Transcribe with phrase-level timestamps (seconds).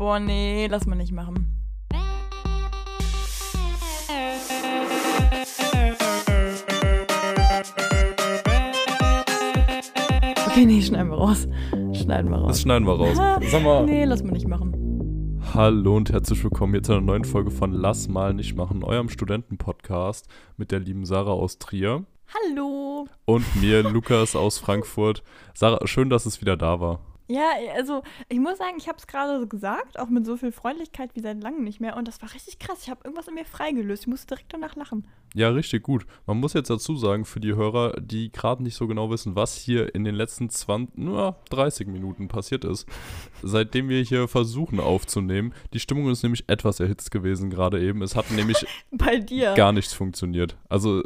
[0.00, 1.54] Boah, nee, lass mal nicht machen.
[10.46, 11.46] Okay, nee, schneiden wir raus.
[11.92, 12.48] Schneiden wir raus.
[12.48, 13.18] Das schneiden wir raus.
[13.50, 13.84] Sag mal.
[13.84, 15.38] Nee, lass mal nicht machen.
[15.52, 19.10] Hallo und herzlich willkommen hier zu einer neuen Folge von Lass mal nicht machen, eurem
[19.10, 23.06] Studentenpodcast mit der lieben Sarah aus Trier Hallo.
[23.26, 25.22] und mir, Lukas aus Frankfurt.
[25.52, 27.00] Sarah, schön, dass es wieder da war.
[27.30, 30.50] Ja, also ich muss sagen, ich habe es gerade so gesagt, auch mit so viel
[30.50, 31.96] Freundlichkeit wie seit langem nicht mehr.
[31.96, 32.80] Und das war richtig krass.
[32.82, 34.02] Ich habe irgendwas in mir freigelöst.
[34.02, 35.06] Ich musste direkt danach lachen.
[35.34, 36.06] Ja, richtig gut.
[36.26, 39.54] Man muss jetzt dazu sagen, für die Hörer, die gerade nicht so genau wissen, was
[39.54, 42.88] hier in den letzten 20, nur 30 Minuten passiert ist,
[43.44, 45.54] seitdem wir hier versuchen aufzunehmen.
[45.72, 48.02] Die Stimmung ist nämlich etwas erhitzt gewesen gerade eben.
[48.02, 49.54] Es hat nämlich Bei dir.
[49.54, 50.56] gar nichts funktioniert.
[50.68, 51.04] Also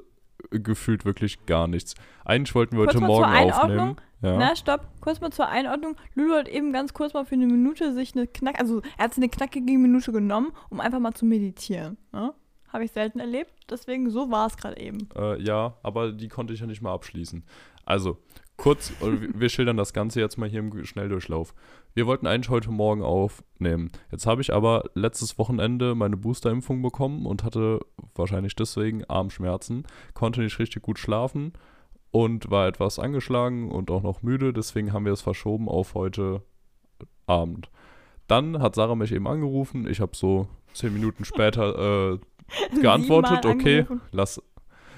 [0.50, 1.94] gefühlt wirklich gar nichts.
[2.24, 3.96] Eigentlich wollten wir Kurz heute Morgen aufnehmen.
[4.22, 4.38] Ja.
[4.38, 4.88] Na, stopp.
[5.00, 5.96] Kurz mal zur Einordnung.
[6.14, 9.14] Lulu hat eben ganz kurz mal für eine Minute sich eine knack, also er hat
[9.14, 11.98] sich eine knackige Minute genommen, um einfach mal zu meditieren.
[12.12, 12.32] Ne?
[12.72, 13.52] Habe ich selten erlebt.
[13.70, 15.08] Deswegen, so war es gerade eben.
[15.14, 17.44] Äh, ja, aber die konnte ich ja nicht mal abschließen.
[17.84, 18.18] Also,
[18.56, 21.54] kurz, äh, wir- schildern das Ganze jetzt mal hier im Schnelldurchlauf.
[21.94, 23.90] Wir wollten eigentlich heute Morgen aufnehmen.
[24.10, 27.80] Jetzt habe ich aber letztes Wochenende meine Boosterimpfung bekommen und hatte
[28.14, 31.52] wahrscheinlich deswegen Armschmerzen, konnte nicht richtig gut schlafen
[32.10, 34.52] und war etwas angeschlagen und auch noch müde.
[34.52, 36.42] Deswegen haben wir es verschoben auf heute
[37.26, 37.70] Abend.
[38.26, 39.86] Dann hat Sarah mich eben angerufen.
[39.86, 42.18] Ich habe so zehn Minuten später äh,
[42.80, 44.40] geantwortet, okay, lass,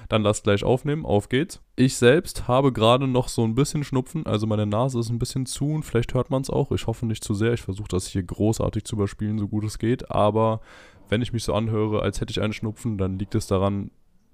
[0.09, 1.61] dann lass gleich aufnehmen, auf geht's.
[1.75, 5.45] Ich selbst habe gerade noch so ein bisschen Schnupfen, also meine Nase ist ein bisschen
[5.45, 6.71] zu und vielleicht hört man es auch.
[6.71, 7.53] Ich hoffe nicht zu sehr.
[7.53, 10.09] Ich versuche das hier großartig zu überspielen, so gut es geht.
[10.11, 10.61] Aber
[11.09, 13.91] wenn ich mich so anhöre, als hätte ich einen Schnupfen, dann liegt es daran,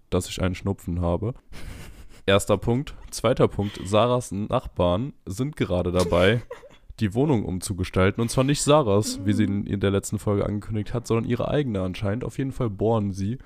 [0.10, 1.34] dass ich einen Schnupfen habe.
[2.26, 2.96] Erster Punkt.
[3.12, 3.80] Zweiter Punkt.
[3.84, 6.42] Sarahs Nachbarn sind gerade dabei,
[7.00, 8.22] die Wohnung umzugestalten.
[8.22, 11.82] Und zwar nicht Sarahs, wie sie in der letzten Folge angekündigt hat, sondern ihre eigene
[11.82, 12.24] anscheinend.
[12.24, 13.40] Auf jeden Fall bohren sie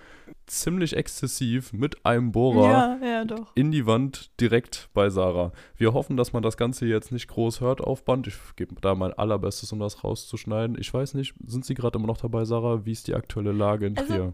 [0.48, 5.52] ziemlich exzessiv mit einem Bohrer Ja, ja, in die Wand direkt bei Sarah.
[5.76, 8.28] Wir hoffen, dass man das Ganze jetzt nicht groß hört auf Band.
[8.28, 10.78] Ich gebe da mein allerbestes, um das rauszuschneiden.
[10.80, 12.86] Ich weiß nicht, sind Sie gerade immer noch dabei, Sarah?
[12.86, 14.34] Wie ist die aktuelle Lage in Also, Trier?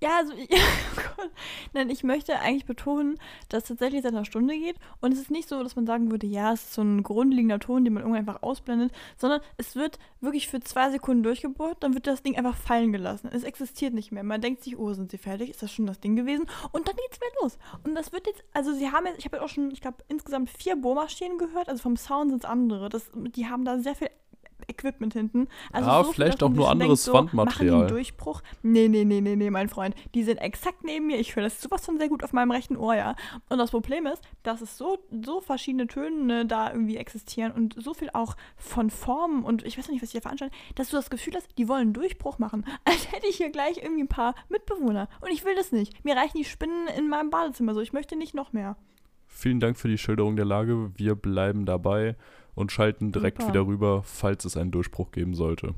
[0.00, 1.30] Ja, also, oh Gott.
[1.72, 4.76] Nein, ich möchte eigentlich betonen, dass es tatsächlich seit einer Stunde geht.
[5.00, 7.58] Und es ist nicht so, dass man sagen würde, ja, es ist so ein grundlegender
[7.58, 11.94] Ton, den man irgendwann einfach ausblendet, sondern es wird wirklich für zwei Sekunden durchgebohrt, dann
[11.94, 13.28] wird das Ding einfach fallen gelassen.
[13.32, 14.22] Es existiert nicht mehr.
[14.22, 15.50] Man denkt sich, oh, sind sie fertig?
[15.50, 16.46] Ist das schon das Ding gewesen?
[16.70, 17.58] Und dann geht's wieder los.
[17.82, 20.04] Und das wird jetzt, also sie haben jetzt, ich habe jetzt auch schon, ich glaube,
[20.08, 21.68] insgesamt vier Bohrmaschinen gehört.
[21.68, 22.88] Also vom Sound sind es andere.
[22.88, 24.10] Das, die haben da sehr viel
[24.66, 25.48] Equipment hinten.
[25.72, 27.76] Also Ja, so viel, vielleicht auch nur anderes denkt, so, Machen Wandmaterial.
[27.76, 28.42] die einen Durchbruch?
[28.62, 29.94] Nee, nee, nee, nee, nee, mein Freund.
[30.14, 31.18] Die sind exakt neben mir.
[31.18, 33.14] Ich höre das sowas von sehr gut auf meinem rechten Ohr, ja.
[33.48, 37.94] Und das Problem ist, dass es so, so verschiedene Töne da irgendwie existieren und so
[37.94, 40.96] viel auch von Formen und ich weiß noch nicht, was die da veranstalten, dass du
[40.96, 42.64] das Gefühl hast, die wollen Durchbruch machen.
[42.84, 45.08] Als hätte ich hier gleich irgendwie ein paar Mitbewohner.
[45.20, 46.04] Und ich will das nicht.
[46.04, 47.80] Mir reichen die Spinnen in meinem Badezimmer so.
[47.80, 48.76] Ich möchte nicht noch mehr.
[49.26, 50.90] Vielen Dank für die Schilderung der Lage.
[50.96, 52.16] Wir bleiben dabei
[52.58, 53.52] und schalten direkt Super.
[53.54, 55.74] wieder rüber, falls es einen Durchbruch geben sollte.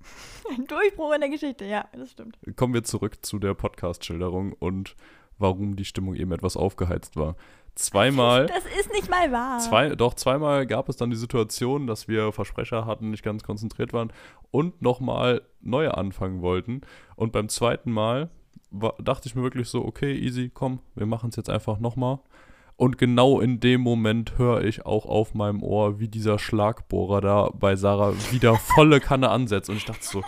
[0.50, 2.36] Ein Durchbruch in der Geschichte, ja, das stimmt.
[2.56, 4.96] Kommen wir zurück zu der Podcast-Schilderung und
[5.38, 7.36] warum die Stimmung eben etwas aufgeheizt war.
[7.76, 8.46] Zweimal.
[8.54, 9.60] Das ist nicht mal wahr.
[9.60, 13.92] Zwei, doch zweimal gab es dann die Situation, dass wir Versprecher hatten, nicht ganz konzentriert
[13.92, 14.12] waren
[14.50, 16.82] und nochmal neu anfangen wollten.
[17.16, 18.28] Und beim zweiten Mal
[18.70, 22.18] war, dachte ich mir wirklich so, okay, easy, komm, wir machen es jetzt einfach nochmal.
[22.76, 27.50] Und genau in dem Moment höre ich auch auf meinem Ohr, wie dieser Schlagbohrer da
[27.54, 29.70] bei Sarah wieder volle Kanne ansetzt.
[29.70, 30.22] Und ich dachte so,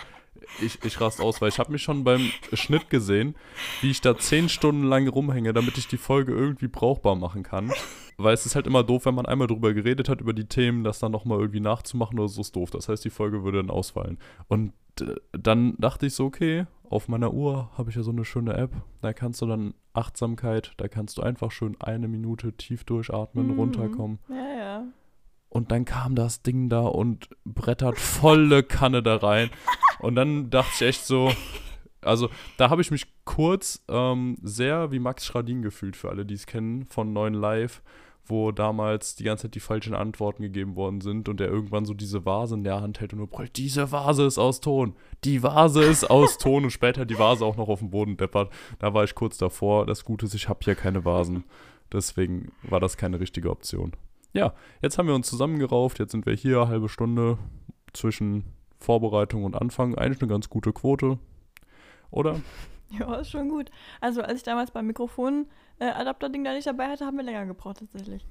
[0.61, 3.35] ich, ich rast aus, weil ich habe mich schon beim Schnitt gesehen,
[3.81, 7.73] wie ich da zehn Stunden lang rumhänge, damit ich die Folge irgendwie brauchbar machen kann.
[8.17, 10.85] Weil es ist halt immer doof, wenn man einmal drüber geredet hat, über die Themen,
[10.85, 12.71] das dann nochmal irgendwie nachzumachen oder so ist doof.
[12.71, 14.19] Das heißt, die Folge würde dann ausfallen.
[14.49, 14.73] Und
[15.33, 18.71] dann dachte ich so, okay, auf meiner Uhr habe ich ja so eine schöne App.
[19.01, 23.59] Da kannst du dann Achtsamkeit, da kannst du einfach schön eine Minute tief durchatmen, Mhm.
[23.59, 24.19] runterkommen.
[24.29, 24.85] Ja, ja.
[25.49, 29.51] Und dann kam das Ding da und brettert volle Kanne da rein.
[30.01, 31.33] Und dann dachte ich echt so,
[32.03, 32.29] also
[32.59, 36.47] da habe ich mich kurz ähm, sehr wie Max Schradin gefühlt, für alle, die es
[36.47, 37.83] kennen, von 9 Live,
[38.27, 41.95] wo damals die ganze Zeit die falschen Antworten gegeben worden sind und der irgendwann so
[41.95, 44.95] diese Vase in der Hand hält und nur brüllt, diese Vase ist aus Ton,
[45.25, 48.53] die Vase ist aus Ton und später die Vase auch noch auf dem Boden deppert.
[48.79, 49.87] Da war ich kurz davor.
[49.87, 51.45] Das Gute ist, ich habe hier keine Vasen.
[51.93, 53.93] Deswegen war das keine richtige Option.
[54.33, 57.39] Ja, jetzt haben wir uns zusammengerauft, jetzt sind wir hier, halbe Stunde
[57.93, 58.45] zwischen
[58.79, 59.95] Vorbereitung und Anfang.
[59.95, 61.19] Eigentlich eine ganz gute Quote,
[62.11, 62.41] oder?
[62.99, 63.71] Ja, ist schon gut.
[64.01, 68.25] Also, als ich damals beim Mikrofon-Adapter-Ding da nicht dabei hatte, haben wir länger gebraucht tatsächlich.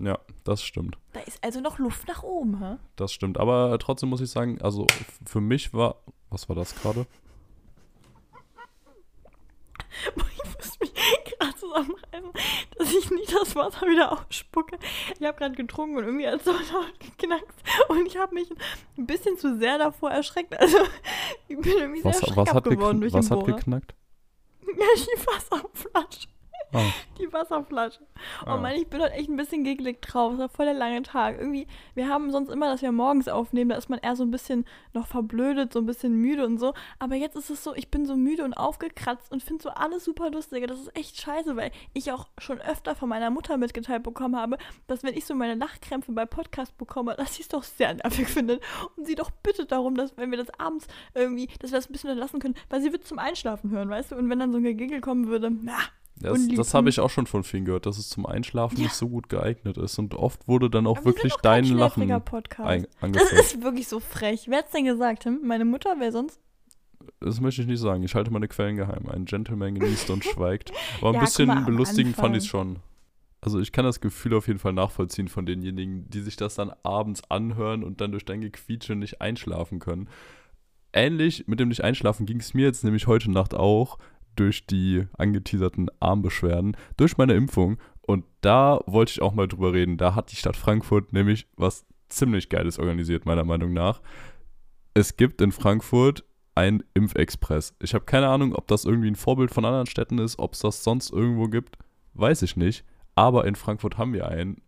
[0.00, 0.96] Ja, das stimmt.
[1.12, 2.76] Da ist also noch Luft nach oben, hä?
[2.94, 3.38] Das stimmt.
[3.38, 4.86] Aber trotzdem muss ich sagen, also
[5.26, 5.96] für mich war.
[6.30, 7.06] Was war das gerade?
[10.14, 10.92] Ich muss mich
[11.24, 12.32] gerade zusammenreißen,
[12.78, 14.78] dass ich nicht das Wasser wieder ausspucke.
[15.18, 17.54] Ich habe gerade getrunken und irgendwie hat es so laut geknackt.
[17.88, 18.48] Und ich habe mich
[18.96, 20.58] ein bisschen zu sehr davor erschreckt.
[20.58, 20.78] Also
[21.48, 23.56] ich bin irgendwie Was, sehr was, schreckhaft hat, geworden durch was den hat Bohrer.
[23.56, 23.94] geknackt?
[24.66, 26.28] Ja, die Wasserflasche.
[26.72, 28.00] Ah, Die Wasserflasche.
[28.42, 28.56] Oh ah.
[28.58, 30.34] Mann, ich bin heute echt ein bisschen giggelig drauf.
[30.34, 31.38] Es war voll der lange Tag.
[31.38, 34.30] Irgendwie, wir haben sonst immer, dass wir morgens aufnehmen, da ist man eher so ein
[34.30, 36.74] bisschen noch verblödet, so ein bisschen müde und so.
[36.98, 40.04] Aber jetzt ist es so, ich bin so müde und aufgekratzt und finde so alles
[40.04, 40.66] super lustig.
[40.66, 44.58] Das ist echt scheiße, weil ich auch schon öfter von meiner Mutter mitgeteilt bekommen habe,
[44.86, 48.28] dass wenn ich so meine Lachkrämpfe bei Podcast bekomme, dass sie es doch sehr nervig
[48.28, 48.62] findet.
[48.96, 51.92] Und sie doch bittet darum, dass wenn wir das abends irgendwie, dass wir das ein
[51.92, 54.16] bisschen lassen können, weil sie wird zum Einschlafen hören, weißt du?
[54.16, 55.78] Und wenn dann so ein Gegigel kommen würde, na,
[56.20, 58.84] Das, das habe ich auch schon von vielen gehört, dass es zum Einschlafen Ja.
[58.84, 59.98] nicht so gut geeignet ist.
[59.98, 63.88] Und oft wurde dann auch Aber wir wirklich kein dein Lachen ein, Das ist wirklich
[63.88, 64.46] so frech.
[64.48, 65.40] Wer hat's denn gesagt, Tim?
[65.44, 65.94] Meine Mutter?
[65.98, 66.40] Wer sonst?
[67.20, 68.02] Das möchte ich nicht sagen.
[68.02, 69.06] Ich halte meine Quellen geheim.
[69.08, 70.72] Ein Gentleman genießt und schweigt.
[71.00, 72.76] Aber ein Ja, bisschen mal, belustigend fand ich es schon.
[73.40, 76.72] Also ich kann das Gefühl auf jeden Fall nachvollziehen von denjenigen, die sich das dann
[76.82, 80.08] abends anhören und dann durch dein Gequietsche nicht einschlafen können.
[80.92, 83.98] Ähnlich mit dem nicht einschlafen ging es mir jetzt nämlich heute Nacht auch
[84.38, 87.78] durch die angeteaserten Armbeschwerden, durch meine Impfung.
[88.02, 89.98] Und da wollte ich auch mal drüber reden.
[89.98, 94.00] Da hat die Stadt Frankfurt nämlich was ziemlich Geiles organisiert, meiner Meinung nach.
[94.94, 96.24] Es gibt in Frankfurt
[96.54, 97.74] ein Impfexpress.
[97.80, 100.60] Ich habe keine Ahnung, ob das irgendwie ein Vorbild von anderen Städten ist, ob es
[100.60, 101.78] das sonst irgendwo gibt,
[102.14, 102.84] weiß ich nicht.
[103.14, 104.62] Aber in Frankfurt haben wir einen.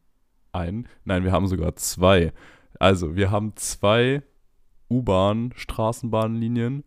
[0.52, 0.88] Einen?
[1.04, 2.32] Nein, wir haben sogar zwei.
[2.78, 4.22] Also, wir haben zwei
[4.90, 6.84] U-Bahn, Straßenbahnlinien,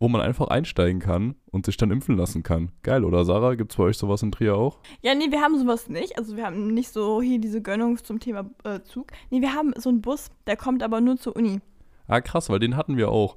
[0.00, 2.70] wo man einfach einsteigen kann und sich dann impfen lassen kann.
[2.82, 3.54] Geil, oder Sarah?
[3.54, 4.78] Gibt es bei euch sowas in Trier auch?
[5.02, 6.16] Ja, nee, wir haben sowas nicht.
[6.16, 9.10] Also wir haben nicht so hier diese Gönnung zum Thema äh, Zug.
[9.30, 11.60] Nee, wir haben so einen Bus, der kommt aber nur zur Uni.
[12.06, 13.36] Ah, krass, weil den hatten wir auch.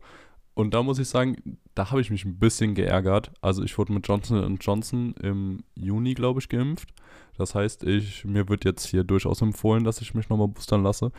[0.54, 3.32] Und da muss ich sagen, da habe ich mich ein bisschen geärgert.
[3.42, 6.90] Also ich wurde mit Johnson Johnson im Juni, glaube ich, geimpft.
[7.38, 11.12] Das heißt, ich, mir wird jetzt hier durchaus empfohlen, dass ich mich nochmal boostern lasse.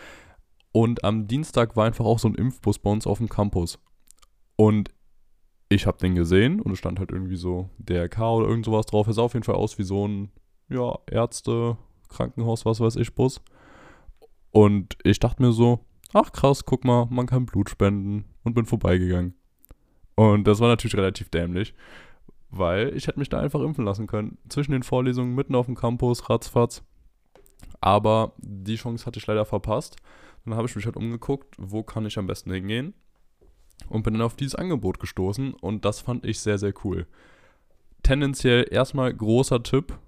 [0.71, 3.79] Und am Dienstag war einfach auch so ein Impfbus bei uns auf dem Campus.
[4.57, 4.91] Und
[5.75, 9.07] ich habe den gesehen und es stand halt irgendwie so DRK oder irgend sowas drauf.
[9.07, 10.31] Er sah auf jeden Fall aus wie so ein,
[10.69, 11.77] ja, Ärzte,
[12.09, 13.41] Krankenhaus, was weiß ich, Bus.
[14.51, 15.81] Und ich dachte mir so,
[16.13, 19.35] ach krass, guck mal, man kann Blut spenden und bin vorbeigegangen.
[20.15, 21.75] Und das war natürlich relativ dämlich,
[22.51, 24.39] weil ich hätte mich da einfach impfen lassen können.
[24.49, 26.85] Zwischen den Vorlesungen, mitten auf dem Campus, ratzfatz.
[27.81, 29.97] Aber die Chance hatte ich leider verpasst.
[30.45, 32.95] Dann habe ich mich halt umgeguckt, wo kann ich am besten hingehen.
[33.89, 37.07] Und bin dann auf dieses Angebot gestoßen und das fand ich sehr, sehr cool.
[38.03, 39.99] Tendenziell erstmal großer Tipp,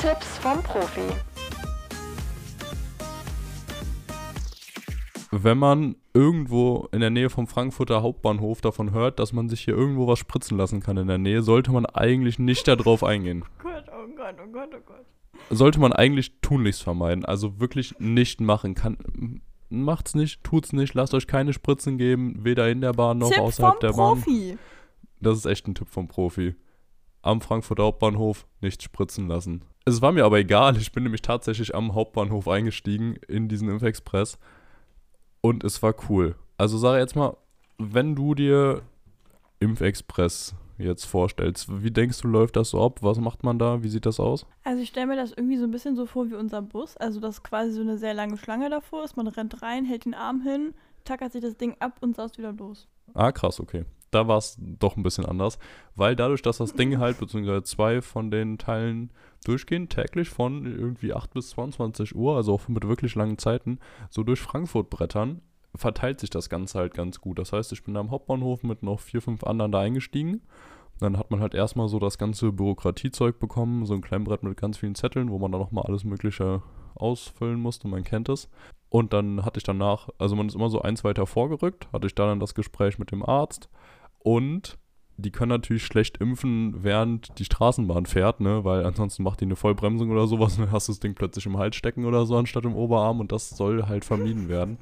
[0.00, 1.00] Tipps vom Profi.
[5.32, 9.74] wenn man irgendwo in der Nähe vom Frankfurter Hauptbahnhof davon hört, dass man sich hier
[9.74, 13.44] irgendwo was spritzen lassen kann in der Nähe, sollte man eigentlich nicht darauf eingehen.
[13.44, 15.06] Oh Gott, oh Gott, oh Gott, oh Gott.
[15.50, 17.24] Sollte man eigentlich tunlichst vermeiden.
[17.24, 18.74] Also wirklich nicht machen.
[18.74, 23.30] Kann, macht's nicht, tut's nicht, lasst euch keine Spritzen geben, weder in der Bahn noch
[23.30, 24.22] Tipp außerhalb vom der Bahn.
[24.22, 24.58] Profi.
[25.20, 26.54] Das ist echt ein Tipp vom Profi.
[27.22, 29.62] Am Frankfurter Hauptbahnhof nicht spritzen lassen.
[29.84, 34.38] Es war mir aber egal, ich bin nämlich tatsächlich am Hauptbahnhof eingestiegen in diesen Impfexpress
[35.40, 36.34] und es war cool.
[36.56, 37.36] Also sag jetzt mal,
[37.78, 38.82] wenn du dir
[39.60, 43.02] Impfexpress jetzt vorstellst, wie denkst du, läuft das so ab?
[43.02, 43.82] Was macht man da?
[43.82, 44.46] Wie sieht das aus?
[44.64, 46.96] Also ich stelle mir das irgendwie so ein bisschen so vor wie unser Bus.
[46.96, 49.16] Also dass quasi so eine sehr lange Schlange davor ist.
[49.16, 52.52] Man rennt rein, hält den Arm hin, tackert sich das Ding ab und saust wieder
[52.52, 52.88] los.
[53.14, 53.84] Ah, krass, okay.
[54.10, 55.58] Da war es doch ein bisschen anders,
[55.94, 59.10] weil dadurch, dass das Ding halt, beziehungsweise zwei von den Teilen
[59.44, 63.78] durchgehen, täglich von irgendwie 8 bis 22 Uhr, also auch mit wirklich langen Zeiten,
[64.08, 65.42] so durch Frankfurt brettern,
[65.76, 67.38] verteilt sich das Ganze halt ganz gut.
[67.38, 70.42] Das heißt, ich bin am Hauptbahnhof mit noch vier, fünf anderen da eingestiegen.
[71.00, 74.78] Dann hat man halt erstmal so das ganze Bürokratiezeug bekommen, so ein Klemmbrett mit ganz
[74.78, 76.62] vielen Zetteln, wo man dann nochmal alles Mögliche
[76.94, 78.48] ausfüllen musste, man kennt es.
[78.88, 82.14] Und dann hatte ich danach, also man ist immer so eins weiter vorgerückt, hatte ich
[82.14, 83.68] da dann das Gespräch mit dem Arzt
[84.20, 84.78] und
[85.18, 88.64] die können natürlich schlecht impfen, während die Straßenbahn fährt, ne?
[88.64, 91.46] Weil ansonsten macht die eine Vollbremsung oder sowas und dann hast du das Ding plötzlich
[91.46, 94.78] im Hals stecken oder so anstatt im Oberarm und das soll halt vermieden werden.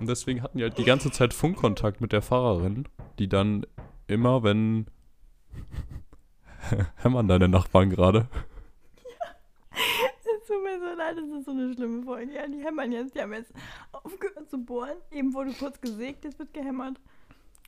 [0.00, 3.66] Und deswegen hatten die halt die ganze Zeit Funkkontakt mit der Fahrerin, die dann
[4.06, 4.86] immer, wenn
[6.96, 8.28] hämmern deine Nachbarn gerade.
[9.70, 12.34] Es tut mir so leid, das ist so eine schlimme Folge.
[12.34, 13.14] Ja, die hämmern jetzt.
[13.14, 13.52] Die haben jetzt
[13.92, 14.96] aufgehört zu bohren.
[15.10, 17.00] Eben wurde kurz gesägt, jetzt wird gehämmert.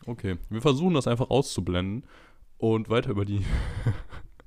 [0.04, 2.04] Okay, wir versuchen das einfach auszublenden
[2.58, 3.44] und weiter über die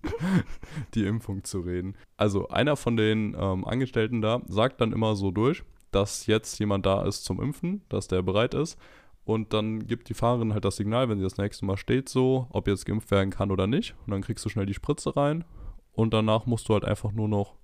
[0.94, 1.96] die Impfung zu reden.
[2.18, 6.86] Also einer von den ähm, Angestellten da sagt dann immer so durch, dass jetzt jemand
[6.86, 8.78] da ist zum Impfen, dass der bereit ist.
[9.26, 12.48] Und dann gibt die Fahrerin halt das Signal, wenn sie das nächste Mal steht, so,
[12.50, 13.96] ob jetzt geimpft werden kann oder nicht.
[14.06, 15.46] Und dann kriegst du schnell die Spritze rein.
[15.92, 17.56] Und danach musst du halt einfach nur noch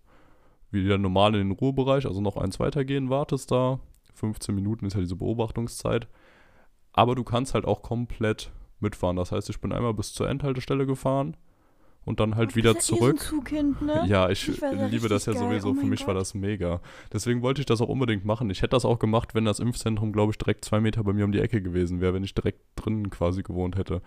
[0.71, 3.79] wieder normal in den Ruhebereich, also noch eins weitergehen, wartest da.
[4.13, 6.07] 15 Minuten ist ja diese Beobachtungszeit.
[6.93, 9.15] Aber du kannst halt auch komplett mitfahren.
[9.15, 11.35] Das heißt, ich bin einmal bis zur Endhaltestelle gefahren
[12.05, 13.15] und dann halt Du wieder zurück.
[13.17, 14.05] Eh so Zugkind, ne?
[14.07, 15.41] Ja, ich, Ich war da liebe das ja geil.
[15.41, 15.71] sowieso.
[15.71, 16.21] Oh Für mich war Gott.
[16.21, 16.79] das mega.
[17.11, 18.49] Deswegen wollte ich das auch unbedingt machen.
[18.49, 21.25] Ich hätte das auch gemacht, wenn das Impfzentrum, glaube ich, direkt zwei Meter bei mir
[21.25, 24.01] um die Ecke gewesen wäre, wenn ich direkt drinnen quasi gewohnt hätte.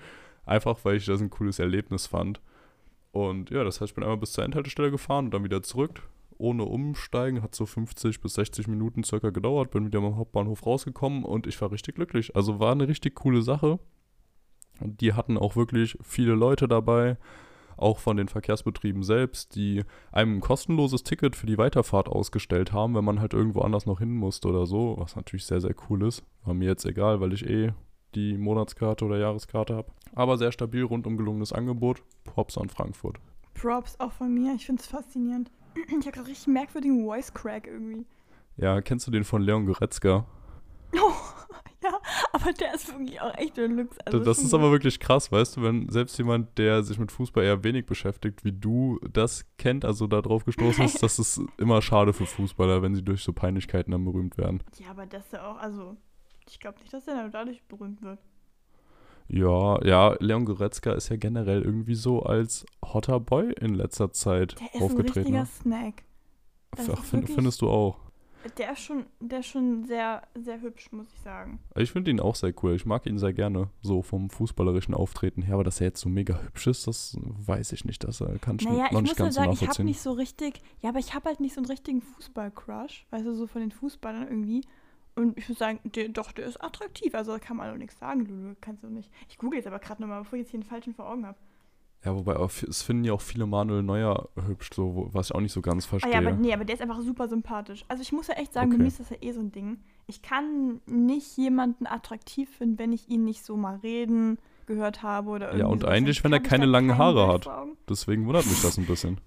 [0.46, 2.40] Einfach, weil ich das ein cooles Erlebnis fand.
[3.10, 6.02] Und ja, das heißt, ich bin einmal bis zur Endhaltestelle gefahren und dann wieder zurück.
[6.40, 11.24] Ohne Umsteigen, hat so 50 bis 60 Minuten circa gedauert, bin wieder am Hauptbahnhof rausgekommen
[11.24, 12.36] und ich war richtig glücklich.
[12.36, 13.80] Also war eine richtig coole Sache.
[14.80, 17.16] Und die hatten auch wirklich viele Leute dabei
[17.78, 22.94] auch von den Verkehrsbetrieben selbst, die einem ein kostenloses Ticket für die Weiterfahrt ausgestellt haben,
[22.94, 26.06] wenn man halt irgendwo anders noch hin musste oder so, was natürlich sehr, sehr cool
[26.06, 26.22] ist.
[26.44, 27.72] War mir jetzt egal, weil ich eh
[28.14, 29.92] die Monatskarte oder Jahreskarte habe.
[30.14, 32.02] Aber sehr stabil, rundum gelungenes Angebot.
[32.24, 33.18] Props an Frankfurt.
[33.54, 34.54] Props auch von mir.
[34.54, 35.50] Ich finde es faszinierend.
[35.88, 38.04] Ich habe gerade richtig merkwürdigen Voice Crack irgendwie.
[38.56, 40.26] Ja, kennst du den von Leon Goretzka?
[41.00, 41.12] Oh,
[41.82, 42.00] ja,
[42.32, 43.96] aber der ist wirklich auch echt Deluxe.
[44.04, 47.44] Also das ist aber wirklich krass, weißt du, wenn selbst jemand, der sich mit Fußball
[47.44, 51.80] eher wenig beschäftigt, wie du das kennt, also da drauf gestoßen ist, das ist immer
[51.80, 54.62] schade für Fußballer, wenn sie durch so Peinlichkeiten dann berühmt werden.
[54.80, 55.96] Ja, aber das ist ja auch, also,
[56.48, 58.18] ich glaube nicht, dass er dann dadurch berühmt wird.
[59.28, 64.58] Ja, ja, Leon Goretzka ist ja generell irgendwie so als hotter Boy in letzter Zeit
[64.58, 65.18] Der ist ein aufgetreten.
[65.18, 65.46] richtiger Ne?
[65.46, 66.02] Snack.
[66.76, 67.98] Ach, find, findest du auch?
[68.56, 71.58] Der ist schon, der ist schon sehr, sehr hübsch, muss ich sagen.
[71.76, 72.74] Ich finde ihn auch sehr cool.
[72.74, 75.54] Ich mag ihn sehr gerne, so vom fußballerischen Auftreten her.
[75.54, 78.04] Aber dass er jetzt so mega hübsch ist, das weiß ich nicht.
[78.04, 79.66] Das äh, kann ich Naja, noch ich nicht muss halt ganz so sagen, ich habe
[79.66, 79.86] nachvollziehen.
[79.86, 83.34] nicht so richtig, ja, aber ich habe halt nicht so einen richtigen Fußball-Crush, weißt du,
[83.34, 84.62] so von den Fußballern irgendwie.
[85.16, 87.98] Und ich würde sagen, der, doch, der ist attraktiv, also da kann man auch nichts
[87.98, 89.10] sagen, Lulu, kannst du nicht.
[89.28, 91.36] Ich google jetzt aber gerade nochmal, bevor ich jetzt hier den falschen vor Augen habe.
[92.08, 95.40] Ja, wobei auch, es finden ja auch viele Manuel Neuer hübsch, so, was ich auch
[95.40, 96.12] nicht so ganz Ah verstehe.
[96.12, 97.84] ja, aber nee, aber der ist einfach super sympathisch.
[97.88, 98.82] Also ich muss ja echt sagen, bei Okay.
[98.84, 99.78] mir ist das ja eh so ein Ding.
[100.06, 105.28] Ich kann nicht jemanden attraktiv finden, wenn ich ihn nicht so mal reden gehört habe
[105.30, 105.92] oder irgendwie und sowas.
[105.94, 107.46] eigentlich, wenn er keine langen Haare hat.
[107.90, 109.20] Deswegen wundert mich das ein bisschen.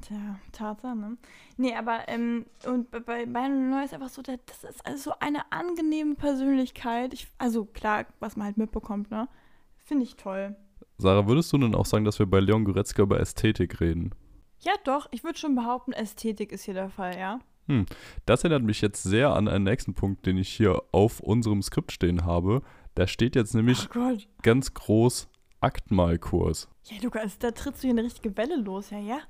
[0.00, 0.16] Tja,
[0.50, 1.16] Tatsache, ne?
[1.56, 5.10] Nee, aber, ähm, und bei- bei Manuel Neuer ist einfach so, der, das ist also
[5.10, 7.14] so eine angenehme Persönlichkeit.
[7.14, 9.28] Ich, also klar, was man halt mitbekommt, ne?
[9.84, 10.56] Finde ich toll.
[10.98, 14.14] Sarah, würdest du denn auch sagen, dass wir bei Leon Goretzka über Ästhetik reden?
[14.60, 17.40] Ja, doch, ich würde schon behaupten, Ästhetik ist hier der Fall, ja?
[18.26, 21.92] Das erinnert mich jetzt sehr an einen nächsten Punkt, den ich hier auf unserem Skript
[21.92, 22.62] stehen habe.
[22.94, 25.28] Da steht jetzt nämlich oh ganz groß
[25.60, 26.68] Aktmalkurs.
[26.84, 29.20] Ja, Lukas, da trittst du hier eine richtige Welle los, ja, ja?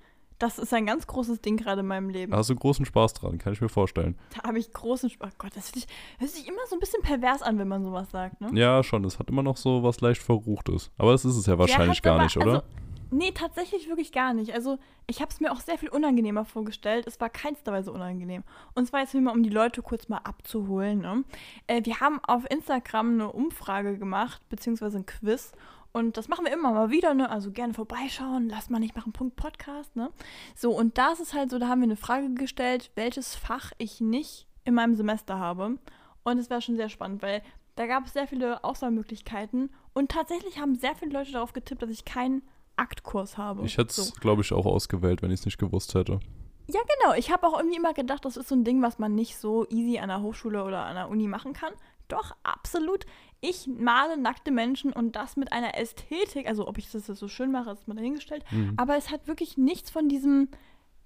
[0.43, 2.33] Das ist ein ganz großes Ding gerade in meinem Leben.
[2.33, 4.19] Da hast du großen Spaß dran, kann ich mir vorstellen.
[4.35, 5.31] Da habe ich großen Spaß.
[5.33, 5.87] Oh Gott, das hört sich,
[6.19, 8.51] hört sich immer so ein bisschen pervers an, wenn man sowas sagt, ne?
[8.53, 10.91] Ja, schon, es hat immer noch so was leicht Verruchtes.
[10.99, 12.55] Aber das ist es ja wahrscheinlich gar aber- nicht, oder?
[12.55, 12.65] Also,
[13.13, 14.53] nee, tatsächlich wirklich gar nicht.
[14.53, 17.07] Also, ich habe es mir auch sehr viel unangenehmer vorgestellt.
[17.07, 18.43] Es war keinster Weise unangenehm.
[18.75, 21.03] Und zwar jetzt mal, um die Leute kurz mal abzuholen.
[21.03, 21.23] Ne?
[21.69, 25.53] Äh, wir haben auf Instagram eine Umfrage gemacht, beziehungsweise ein Quiz.
[25.93, 27.29] Und das machen wir immer mal wieder, ne?
[27.29, 30.11] Also gerne vorbeischauen, lasst mal nicht machen, Punkt Podcast, ne?
[30.55, 33.73] So, und da ist es halt so, da haben wir eine Frage gestellt, welches Fach
[33.79, 35.79] ich nicht in meinem Semester habe.
[36.23, 37.43] Und es war schon sehr spannend, weil
[37.75, 41.91] da gab es sehr viele Auswahlmöglichkeiten und tatsächlich haben sehr viele Leute darauf getippt, dass
[41.91, 42.43] ich keinen
[42.77, 43.65] Aktkurs habe.
[43.65, 44.13] ich hätte es, so.
[44.21, 46.21] glaube ich, auch ausgewählt, wenn ich es nicht gewusst hätte.
[46.69, 47.15] Ja, genau.
[47.17, 49.67] Ich habe auch irgendwie immer gedacht, das ist so ein Ding, was man nicht so
[49.69, 51.73] easy an der Hochschule oder an der Uni machen kann.
[52.09, 53.05] Doch, absolut.
[53.45, 56.47] Ich male nackte Menschen und das mit einer Ästhetik.
[56.47, 58.45] Also, ob ich das jetzt so schön mache, ist mal dahingestellt.
[58.53, 58.75] Mhm.
[58.77, 60.49] Aber es hat wirklich nichts von diesem,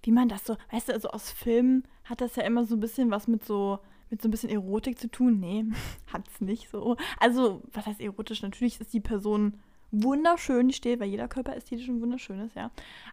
[0.03, 2.81] wie man das so, weißt du, also aus Filmen hat das ja immer so ein
[2.81, 3.79] bisschen was mit so,
[4.11, 5.41] mit so ein bisschen Erotik zu tun.
[5.41, 5.65] Nee,
[6.13, 6.99] hat's nicht so.
[7.19, 8.43] Also, was heißt erotisch?
[8.43, 9.59] Natürlich ist die Person
[10.03, 12.71] wunderschön, steht, weil jeder Körper ästhetisch und wunderschön ja.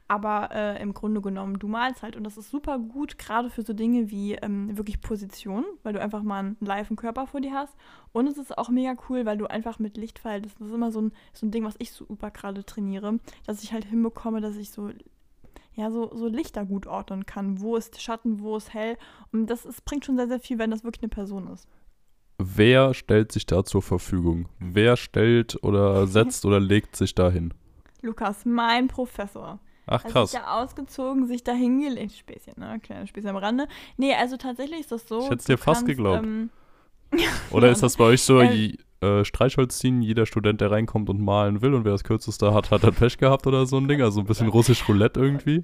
[0.07, 3.61] Aber äh, im Grunde genommen, du malst halt und das ist super gut, gerade für
[3.61, 7.53] so Dinge wie ähm, wirklich Position, weil du einfach mal einen liven Körper vor dir
[7.53, 7.75] hast.
[8.11, 11.01] Und es ist auch mega cool, weil du einfach mit Lichtverhältnissen, das ist immer so
[11.01, 14.71] ein, so ein Ding, was ich super gerade trainiere, dass ich halt hinbekomme, dass ich
[14.71, 14.89] so
[15.75, 17.59] ja, so, so Lichter gut ordnen kann.
[17.59, 18.97] Wo ist Schatten, wo ist hell.
[19.31, 21.67] Und das ist, bringt schon sehr, sehr viel, wenn das wirklich eine Person ist.
[22.45, 24.49] Wer stellt sich da zur Verfügung?
[24.59, 27.53] Wer stellt oder setzt oder legt sich da hin?
[28.01, 29.59] Lukas, mein Professor.
[29.85, 30.31] Ach, Hat krass.
[30.31, 32.13] sich da ausgezogen, sich da hingelegt.
[32.13, 32.79] Späßchen, ne?
[32.81, 33.67] Kleines Späßchen am Rande.
[33.97, 35.19] Nee, also tatsächlich ist das so.
[35.19, 36.23] Ich hätt's du dir fast geglaubt.
[36.23, 36.49] Ähm,
[37.51, 41.19] Oder ist das bei euch so, Äh, äh, Streichholz ziehen, jeder Student, der reinkommt und
[41.19, 44.01] malen will und wer das kürzeste hat, hat dann Pech gehabt oder so ein Ding.
[44.01, 45.61] Also ein bisschen russisch Roulette irgendwie.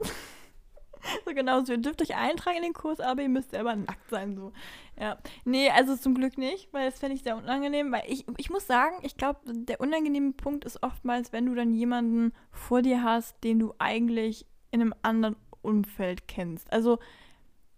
[1.26, 4.10] So genau, so, ihr dürft euch eintragen in den Kurs, aber ihr müsst selber nackt
[4.10, 4.52] sein, so.
[5.00, 5.18] Ja.
[5.46, 8.68] Nee, also zum Glück nicht, weil das fände ich sehr unangenehm, weil ich, ich muss
[8.68, 13.44] sagen, ich glaube, der unangenehme Punkt ist oftmals, wenn du dann jemanden vor dir hast,
[13.44, 16.72] den du eigentlich in einem anderen Umfeld kennst.
[16.72, 17.00] Also,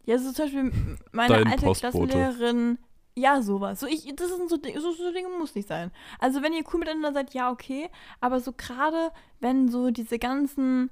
[0.06, 2.08] ja, so zum Beispiel meine Dein alte Postbote.
[2.08, 2.80] Klassenlehrerin,
[3.16, 3.80] ja, sowas.
[3.80, 5.92] So, ich, das sind so, so, so Dinge muss nicht sein.
[6.20, 10.90] Also, wenn ihr cool miteinander seid, ja, okay, aber so gerade, wenn so diese ganzen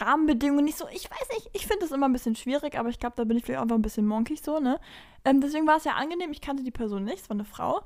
[0.00, 2.98] Rahmenbedingungen nicht so, ich weiß nicht, ich finde das immer ein bisschen schwierig, aber ich
[2.98, 4.78] glaube, da bin ich vielleicht auch einfach ein bisschen monkig so, ne?
[5.24, 7.80] Ähm, deswegen war es ja angenehm, ich kannte die Person nicht, es war eine Frau.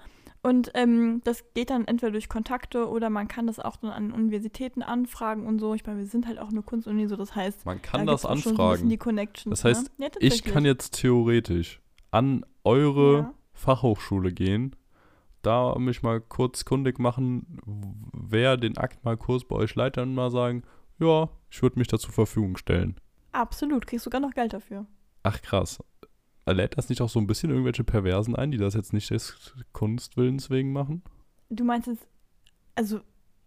[0.44, 4.11] Und ähm, das geht dann entweder durch Kontakte oder man kann das auch dann an
[4.11, 5.73] Universitäten anfragen und so.
[5.75, 8.26] Ich meine, wir sind halt auch eine Kunstuni, so das heißt, Man kann da das
[8.26, 8.88] anfragen.
[8.88, 9.62] die Connections.
[9.62, 10.06] Das heißt, ne?
[10.06, 11.80] ja, Ich kann jetzt theoretisch
[12.11, 13.35] an eure Ja.
[13.52, 14.75] Fachhochschule gehen,
[15.42, 17.61] da mich mal kurz kundig machen,
[18.12, 20.64] wer den Akt mal Kurs bei euch leitet und mal sagen,
[21.02, 22.97] ja, ich würde mich da zur Verfügung stellen.
[23.32, 24.87] Absolut, kriegst sogar noch Geld dafür.
[25.23, 25.82] Ach krass.
[26.47, 29.54] Lädt das nicht auch so ein bisschen irgendwelche Perversen ein, die das jetzt nicht des
[29.73, 31.02] Kunstwillens wegen machen?
[31.50, 32.09] Du meinst jetzt,
[32.75, 33.00] also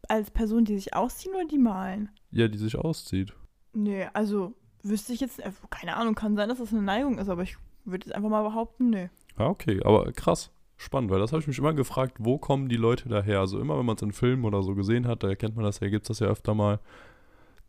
[0.08, 2.10] als Person, die sich ausziehen oder die malen?
[2.32, 3.34] Ja, die sich auszieht.
[3.74, 7.30] Nee, also wüsste ich jetzt, äh, keine Ahnung, kann sein, dass das eine Neigung ist,
[7.30, 9.08] aber ich würde jetzt einfach mal behaupten, nö.
[9.38, 10.52] Ja, okay, aber krass.
[10.78, 13.40] Spannend, weil das habe ich mich immer gefragt, wo kommen die Leute daher?
[13.40, 15.80] Also immer, wenn man es in Filmen oder so gesehen hat, da erkennt man das
[15.80, 16.80] ja, gibt es das ja öfter mal.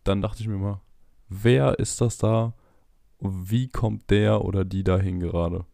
[0.07, 0.81] Dann dachte ich mir immer,
[1.29, 2.55] wer ist das da?
[3.19, 5.67] Wie kommt der oder die dahin gerade?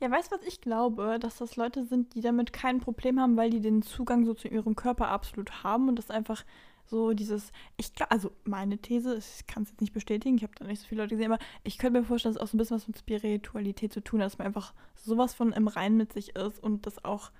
[0.00, 1.18] Ja, weißt du, was ich glaube?
[1.18, 4.46] Dass das Leute sind, die damit kein Problem haben, weil die den Zugang so zu
[4.46, 6.44] ihrem Körper absolut haben und das einfach
[6.84, 10.52] so dieses, ich glaube, also meine These, ich kann es jetzt nicht bestätigen, ich habe
[10.56, 12.56] da nicht so viele Leute gesehen, aber ich könnte mir vorstellen, dass es auch so
[12.56, 15.96] ein bisschen was mit Spiritualität zu tun hat, dass man einfach sowas von im Rein
[15.96, 17.32] mit sich ist und das auch,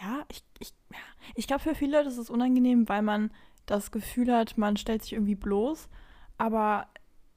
[0.00, 0.72] ja, ich, ich,
[1.36, 3.30] ich glaube, für viele Leute ist es unangenehm, weil man
[3.66, 5.88] das Gefühl hat, man stellt sich irgendwie bloß,
[6.38, 6.86] aber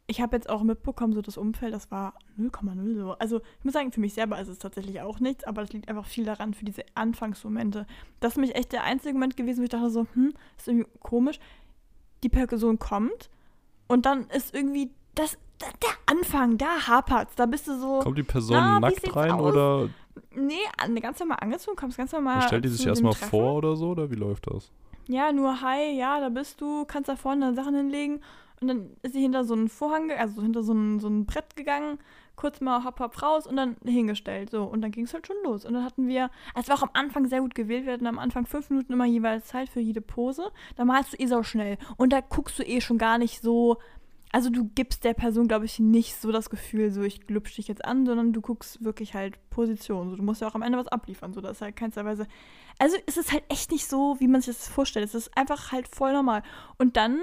[0.10, 3.12] ich habe jetzt auch mitbekommen, so das Umfeld, das war 0,0 so.
[3.20, 5.90] Also ich muss sagen, für mich selber ist es tatsächlich auch nichts, aber das liegt
[5.90, 7.86] einfach viel daran für diese Anfangsmomente.
[8.22, 10.88] Das ist mich echt der einzige Moment gewesen, wo ich dachte so, hm, ist irgendwie
[11.02, 11.40] komisch.
[12.24, 13.30] Die Person kommt
[13.88, 17.36] und dann ist irgendwie das, der, der Anfang, da hapert's.
[17.36, 19.52] Da bist du so, Kommt die Person na, nackt rein aus?
[19.54, 19.90] oder
[20.36, 22.44] nee, an- ganz normal angezogen, kommst ganz normal.
[22.44, 23.90] stellt die sich erstmal vor oder so?
[23.90, 24.72] Oder wie läuft das?
[25.08, 28.22] Ja, nur hi, ja, da bist du, kannst da vorne deine Sachen hinlegen.
[28.60, 31.56] Und dann ist sie hinter so einen Vorhang, also hinter so ein, so ein Brett
[31.56, 32.00] gegangen,
[32.36, 34.50] kurz mal hopp, hopp raus und dann hingestellt.
[34.50, 35.64] So, und dann ging es halt schon los.
[35.64, 38.20] Und dann hatten wir, es war auch am Anfang sehr gut gewählt, wir hatten am
[38.20, 40.52] Anfang fünf Minuten immer jeweils Zeit für jede Pose.
[40.76, 41.78] Da malst du eh so schnell.
[41.98, 43.78] Und da guckst du eh schon gar nicht so,
[44.32, 47.68] also du gibst der Person, glaube ich, nicht so das Gefühl, so ich glüpsch dich
[47.68, 50.10] jetzt an, sondern du guckst wirklich halt Position.
[50.10, 52.28] So, du musst ja auch am Ende was abliefern, so das ist halt keinster Weise.
[52.80, 55.06] Also es ist halt echt nicht so, wie man sich das vorstellt.
[55.06, 56.44] Es ist einfach halt voll normal.
[56.78, 57.22] Und dann,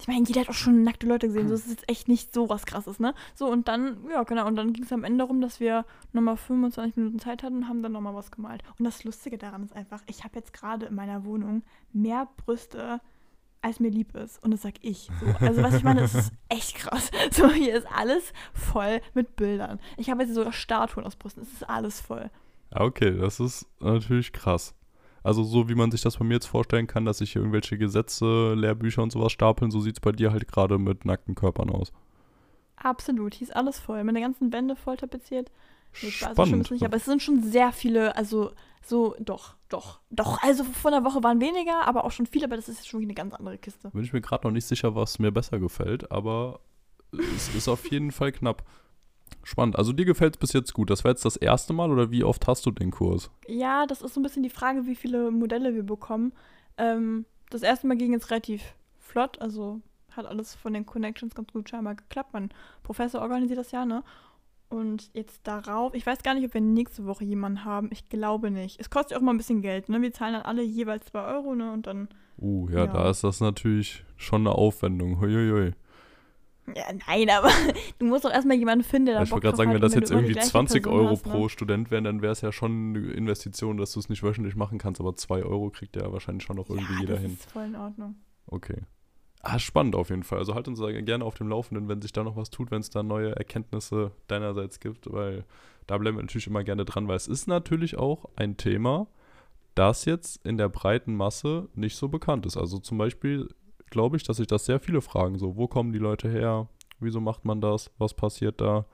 [0.00, 2.34] ich meine, jeder hat auch schon nackte Leute gesehen, so es ist jetzt echt nicht
[2.34, 3.14] so was krasses, ne?
[3.34, 6.36] So, und dann, ja, genau, und dann ging es am Ende darum, dass wir nochmal
[6.36, 8.62] 25 Minuten Zeit hatten und haben dann nochmal was gemalt.
[8.78, 13.00] Und das Lustige daran ist einfach, ich habe jetzt gerade in meiner Wohnung mehr Brüste
[13.62, 14.42] als mir lieb ist.
[14.42, 15.08] Und das sag ich.
[15.20, 15.46] So.
[15.46, 17.10] Also was ich meine, das ist echt krass.
[17.30, 19.78] So, hier ist alles voll mit Bildern.
[19.96, 21.42] Ich habe jetzt sogar Statuen aus Brüsten.
[21.42, 22.30] Es ist alles voll.
[22.72, 24.74] Ja, okay, das ist natürlich krass.
[25.22, 27.78] Also so wie man sich das bei mir jetzt vorstellen kann, dass sich hier irgendwelche
[27.78, 31.70] Gesetze, Lehrbücher und sowas stapeln, so sieht es bei dir halt gerade mit nackten Körpern
[31.70, 31.92] aus.
[32.76, 34.02] Absolut, hier ist alles voll.
[34.02, 35.50] Meine ganzen Wände voll tapeziert.
[36.02, 36.64] Nee, Spannend.
[36.64, 38.50] ist nicht, aber es sind schon sehr viele, also
[38.84, 40.42] so, doch, doch, doch.
[40.42, 43.02] Also vor einer Woche waren weniger, aber auch schon viele, aber das ist jetzt schon
[43.02, 43.90] eine ganz andere Kiste.
[43.90, 46.60] Bin ich mir gerade noch nicht sicher, was mir besser gefällt, aber
[47.12, 48.64] es ist auf jeden Fall knapp.
[49.44, 49.76] Spannend.
[49.76, 50.90] Also dir gefällt es bis jetzt gut.
[50.90, 53.30] Das war jetzt das erste Mal oder wie oft hast du den Kurs?
[53.46, 56.32] Ja, das ist so ein bisschen die Frage, wie viele Modelle wir bekommen.
[56.76, 58.62] Ähm, das erste Mal ging jetzt relativ
[58.98, 62.32] flott, also hat alles von den Connections ganz gut scheinbar geklappt.
[62.32, 62.50] Mein
[62.82, 64.04] Professor organisiert das ja, ne?
[64.72, 67.90] Und jetzt darauf, ich weiß gar nicht, ob wir nächste Woche jemanden haben.
[67.92, 68.80] Ich glaube nicht.
[68.80, 70.00] Es kostet ja auch mal ein bisschen Geld, ne?
[70.00, 71.72] Wir zahlen dann alle jeweils 2 Euro, ne?
[71.72, 72.08] Und dann.
[72.38, 72.86] Uh, ja, Ja.
[72.86, 75.20] da ist das natürlich schon eine Aufwendung.
[75.20, 75.72] Huiuiui.
[76.74, 77.50] Ja, nein, aber
[77.98, 79.74] du musst doch erstmal jemanden finden, der da Ja, ich Bock wollte gerade sagen, hat.
[79.74, 81.32] wenn das jetzt irgendwie gleiche 20 Person Euro hast, ne?
[81.32, 84.56] pro Student wären, dann wäre es ja schon eine Investition, dass du es nicht wöchentlich
[84.56, 87.32] machen kannst, aber 2 Euro kriegt ja wahrscheinlich schon noch irgendwie ja, jeder das hin.
[87.34, 88.14] ist voll in Ordnung.
[88.46, 88.78] Okay.
[89.44, 90.38] Ah, spannend auf jeden Fall.
[90.38, 92.90] Also halt uns gerne auf dem Laufenden, wenn sich da noch was tut, wenn es
[92.90, 95.44] da neue Erkenntnisse deinerseits gibt, weil
[95.88, 99.08] da bleiben wir natürlich immer gerne dran, weil es ist natürlich auch ein Thema,
[99.74, 102.56] das jetzt in der breiten Masse nicht so bekannt ist.
[102.56, 103.48] Also zum Beispiel
[103.90, 106.68] glaube ich, dass sich das sehr viele fragen, so, wo kommen die Leute her?
[107.00, 107.90] Wieso macht man das?
[107.98, 108.86] Was passiert da?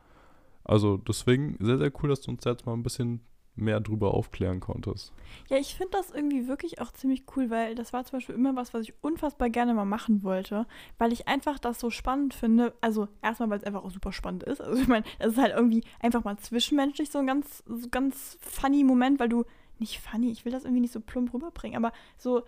[0.65, 3.21] Also deswegen sehr, sehr cool, dass du uns jetzt mal ein bisschen
[3.59, 5.13] mehr drüber aufklären konntest.
[5.49, 8.57] Ja, ich finde das irgendwie wirklich auch ziemlich cool, weil das war zum Beispiel immer
[8.57, 10.67] was, was ich unfassbar gerne mal machen wollte,
[10.99, 12.75] weil ich einfach das so spannend finde.
[12.81, 14.61] Also erstmal, weil es einfach auch super spannend ist.
[14.61, 18.39] Also ich meine, es ist halt irgendwie einfach mal zwischenmenschlich so ein ganz, so ganz
[18.41, 19.45] funny Moment, weil du,
[19.79, 22.43] nicht funny, ich will das irgendwie nicht so plump rüberbringen, aber so,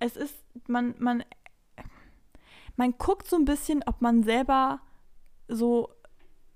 [0.00, 0.34] es ist,
[0.66, 1.24] man, man,
[2.76, 4.80] man guckt so ein bisschen, ob man selber
[5.48, 5.90] so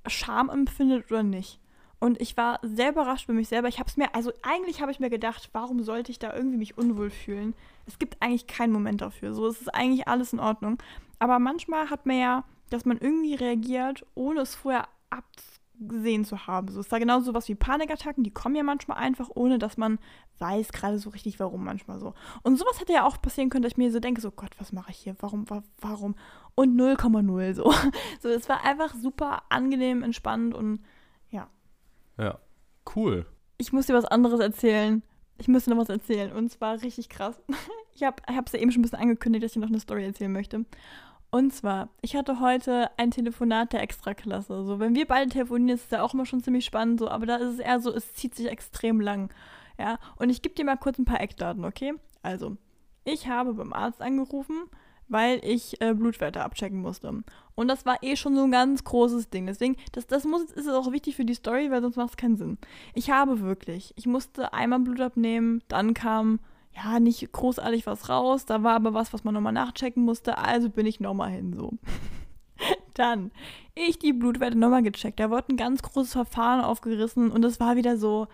[0.06, 1.60] Scham empfindet oder nicht.
[2.00, 3.68] Und ich war sehr überrascht für mich selber.
[3.68, 6.56] Ich habe es mir, also eigentlich habe ich mir gedacht, warum sollte ich da irgendwie
[6.56, 7.54] mich unwohl fühlen?
[7.86, 9.34] Es gibt eigentlich keinen Moment dafür.
[9.34, 10.78] So, es ist eigentlich alles in Ordnung.
[11.18, 16.68] Aber manchmal hat man ja, dass man irgendwie reagiert, ohne es vorher abgesehen zu haben.
[16.68, 19.76] So es ist da genauso was wie Panikattacken, die kommen ja manchmal einfach, ohne dass
[19.76, 19.98] man
[20.38, 22.14] weiß gerade so richtig, warum manchmal so.
[22.42, 24.72] Und sowas hätte ja auch passieren können, dass ich mir so denke, so Gott, was
[24.72, 25.16] mache ich hier?
[25.18, 25.46] Warum,
[25.80, 26.14] warum?
[26.54, 27.74] Und 0,0 so.
[28.20, 30.80] So, es war einfach super angenehm, entspannt und.
[32.18, 32.38] Ja,
[32.96, 33.26] cool.
[33.56, 35.02] Ich muss dir was anderes erzählen.
[35.38, 36.32] Ich muss dir noch was erzählen.
[36.32, 37.40] Und zwar richtig krass.
[37.94, 40.30] Ich habe es ja eben schon ein bisschen angekündigt, dass ich noch eine Story erzählen
[40.30, 40.64] möchte.
[41.30, 44.64] Und zwar, ich hatte heute ein Telefonat der Extraklasse.
[44.64, 47.26] So, wenn wir beide telefonieren, ist es ja auch immer schon ziemlich spannend, so, aber
[47.26, 49.32] da ist es eher so, es zieht sich extrem lang.
[49.78, 51.94] Ja, und ich gebe dir mal kurz ein paar Eckdaten, okay?
[52.22, 52.56] Also,
[53.04, 54.56] ich habe beim Arzt angerufen,
[55.08, 57.22] weil ich äh, Blutwerte abchecken musste.
[57.54, 59.46] Und das war eh schon so ein ganz großes Ding.
[59.46, 62.36] Deswegen, das, das muss, ist auch wichtig für die Story, weil sonst macht es keinen
[62.36, 62.58] Sinn.
[62.94, 66.40] Ich habe wirklich, ich musste einmal Blut abnehmen, dann kam
[66.74, 70.68] ja nicht großartig was raus, da war aber was, was man nochmal nachchecken musste, also
[70.70, 71.72] bin ich nochmal hin so.
[72.94, 73.30] dann,
[73.74, 75.20] ich die Blutwerte nochmal gecheckt.
[75.20, 78.28] Da wurde ein ganz großes Verfahren aufgerissen und es war wieder so,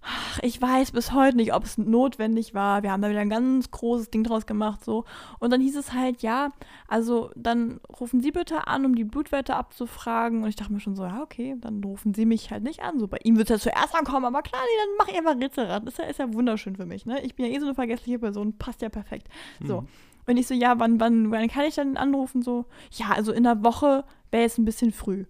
[0.00, 2.82] ach, ich weiß bis heute nicht, ob es notwendig war.
[2.82, 5.04] Wir haben da wieder ein ganz großes Ding draus gemacht, so.
[5.38, 6.50] Und dann hieß es halt, ja,
[6.86, 10.42] also dann rufen Sie bitte an, um die Blutwerte abzufragen.
[10.42, 12.98] Und ich dachte mir schon so, ja, okay, dann rufen Sie mich halt nicht an.
[12.98, 15.40] So, bei ihm wird es ja zuerst ankommen, aber klar, nee, dann mach ich einfach
[15.40, 15.86] Rätselrad.
[15.86, 17.22] Das ist ja, ist ja wunderschön für mich, ne?
[17.22, 19.28] Ich bin ja eh so eine vergessliche Person, passt ja perfekt.
[19.64, 19.82] So.
[19.82, 19.88] Mhm.
[20.26, 22.42] Und ich so, ja, wann, wann, wann kann ich dann anrufen?
[22.42, 25.24] So, ja, also in der Woche wäre jetzt ein bisschen früh.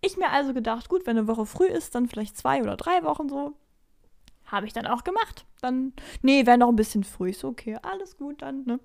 [0.00, 3.02] Ich mir also gedacht, gut, wenn eine Woche früh ist, dann vielleicht zwei oder drei
[3.02, 3.54] Wochen so,
[4.46, 5.46] habe ich dann auch gemacht.
[5.60, 7.30] Dann, nee, wäre noch ein bisschen früh.
[7.30, 8.80] Ist okay, alles gut dann, ne?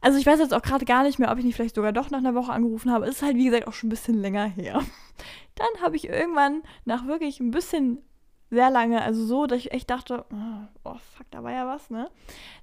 [0.00, 2.10] Also ich weiß jetzt auch gerade gar nicht mehr, ob ich nicht vielleicht sogar doch
[2.10, 3.06] nach einer Woche angerufen habe.
[3.06, 4.82] Es ist halt, wie gesagt, auch schon ein bisschen länger her.
[5.54, 8.02] Dann habe ich irgendwann nach wirklich ein bisschen
[8.50, 11.90] sehr lange, also so, dass ich echt dachte, oh, oh fuck, da war ja was,
[11.90, 12.10] ne?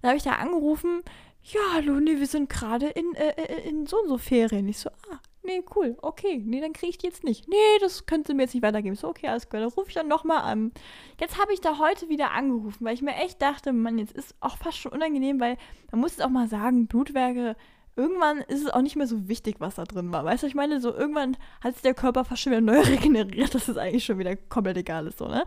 [0.02, 1.02] Dann habe ich da angerufen,
[1.44, 4.68] ja, nee, wir sind gerade in, äh, äh in so und so Ferien.
[4.68, 7.48] Ich so, ah, nee, cool, okay, nee, dann kriege ich die jetzt nicht.
[7.48, 8.96] Nee, das können sie mir jetzt nicht weitergeben.
[8.96, 10.72] So, okay, alles klar, dann rufe ich dann nochmal an.
[11.20, 14.36] Jetzt habe ich da heute wieder angerufen, weil ich mir echt dachte, man, jetzt ist
[14.40, 15.58] auch fast schon unangenehm, weil
[15.92, 17.56] man muss jetzt auch mal sagen, Blutwerke,
[17.96, 20.24] irgendwann ist es auch nicht mehr so wichtig, was da drin war.
[20.24, 23.54] Weißt du, ich meine, so irgendwann hat sich der Körper fast schon wieder neu regeneriert,
[23.54, 25.44] dass es eigentlich schon wieder komplett egal ist, so, ne?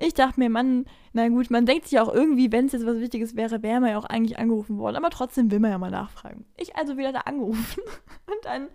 [0.00, 2.98] Ich dachte mir, man, na gut, man denkt sich auch irgendwie, wenn es jetzt was
[2.98, 4.96] Wichtiges wäre, wäre man ja auch eigentlich angerufen worden.
[4.96, 6.44] Aber trotzdem will man ja mal nachfragen.
[6.56, 7.80] Ich also wieder da angerufen
[8.26, 8.68] und dann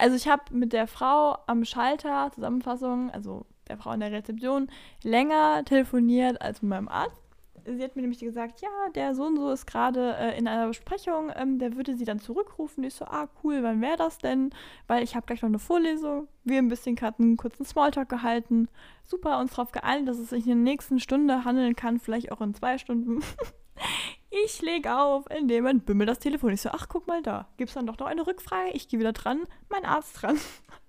[0.00, 4.68] also ich habe mit der Frau am Schalter, Zusammenfassung, also der Frau in der Rezeption,
[5.02, 7.20] länger telefoniert als mit meinem Arzt.
[7.66, 10.68] Sie hat mir nämlich gesagt, ja, der so und so ist gerade äh, in einer
[10.68, 12.82] Besprechung, ähm, der würde sie dann zurückrufen.
[12.84, 14.50] Ich so, ah, cool, wann wäre das denn?
[14.86, 16.26] Weil ich habe gleich noch eine Vorlesung.
[16.42, 18.68] Wir ein bisschen hatten einen kurzen Smalltalk gehalten.
[19.04, 22.40] Super, uns darauf geeinigt, dass es sich in der nächsten Stunde handeln kann, vielleicht auch
[22.40, 23.20] in zwei Stunden.
[24.30, 26.52] Ich lege auf, indem man bimmelt das Telefon.
[26.52, 27.48] Ich so, ach, guck mal da.
[27.56, 28.70] Gibt es dann doch noch eine Rückfrage?
[28.70, 30.38] Ich gehe wieder dran, mein Arzt dran.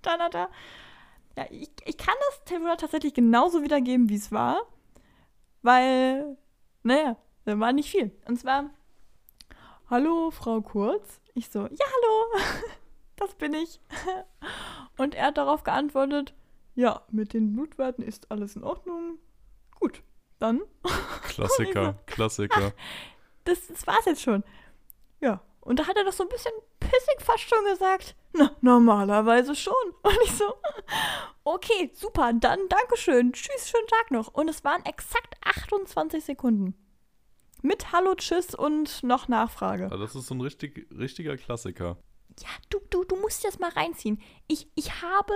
[0.02, 0.48] dann hat er.
[1.36, 4.62] Ja, ich, ich kann das Telefonat tatsächlich genauso wiedergeben, wie es war.
[5.62, 6.36] Weil,
[6.84, 8.12] naja, da war nicht viel.
[8.28, 8.70] Und zwar,
[9.90, 11.20] hallo, Frau Kurz.
[11.34, 12.44] Ich so, ja, hallo,
[13.16, 13.80] das bin ich.
[14.98, 16.34] Und er hat darauf geantwortet,
[16.74, 19.18] ja, mit den Blutwerten ist alles in Ordnung.
[19.80, 20.02] Gut,
[20.38, 20.60] dann.
[21.22, 22.72] Klassiker, Klassiker
[23.44, 24.44] das, das war's jetzt schon.
[25.20, 25.40] Ja.
[25.60, 29.74] Und da hat er doch so ein bisschen pissig fast schon gesagt, na, normalerweise schon.
[30.02, 30.54] Und ich so,
[31.44, 34.34] okay, super, dann Dankeschön, tschüss, schönen Tag noch.
[34.34, 36.74] Und es waren exakt 28 Sekunden.
[37.64, 39.84] Mit Hallo, Tschüss und noch Nachfrage.
[39.84, 41.96] Ja, das ist so ein richtig, richtiger Klassiker.
[42.40, 44.20] Ja, du, du, du musst das mal reinziehen.
[44.48, 45.32] Ich, ich habe,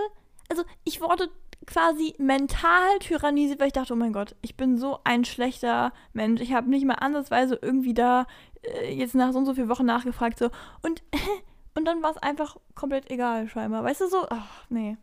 [0.49, 1.31] also ich wurde
[1.67, 6.41] quasi mental tyrannisiert, weil ich dachte, oh mein Gott, ich bin so ein schlechter Mensch.
[6.41, 8.27] Ich habe nicht mal ansatzweise irgendwie da
[8.63, 10.51] äh, jetzt nach so und so vielen Wochen nachgefragt, so.
[10.83, 11.03] Und,
[11.75, 13.85] und dann war es einfach komplett egal, scheinbar.
[13.85, 14.97] Weißt du, so, ach, nee.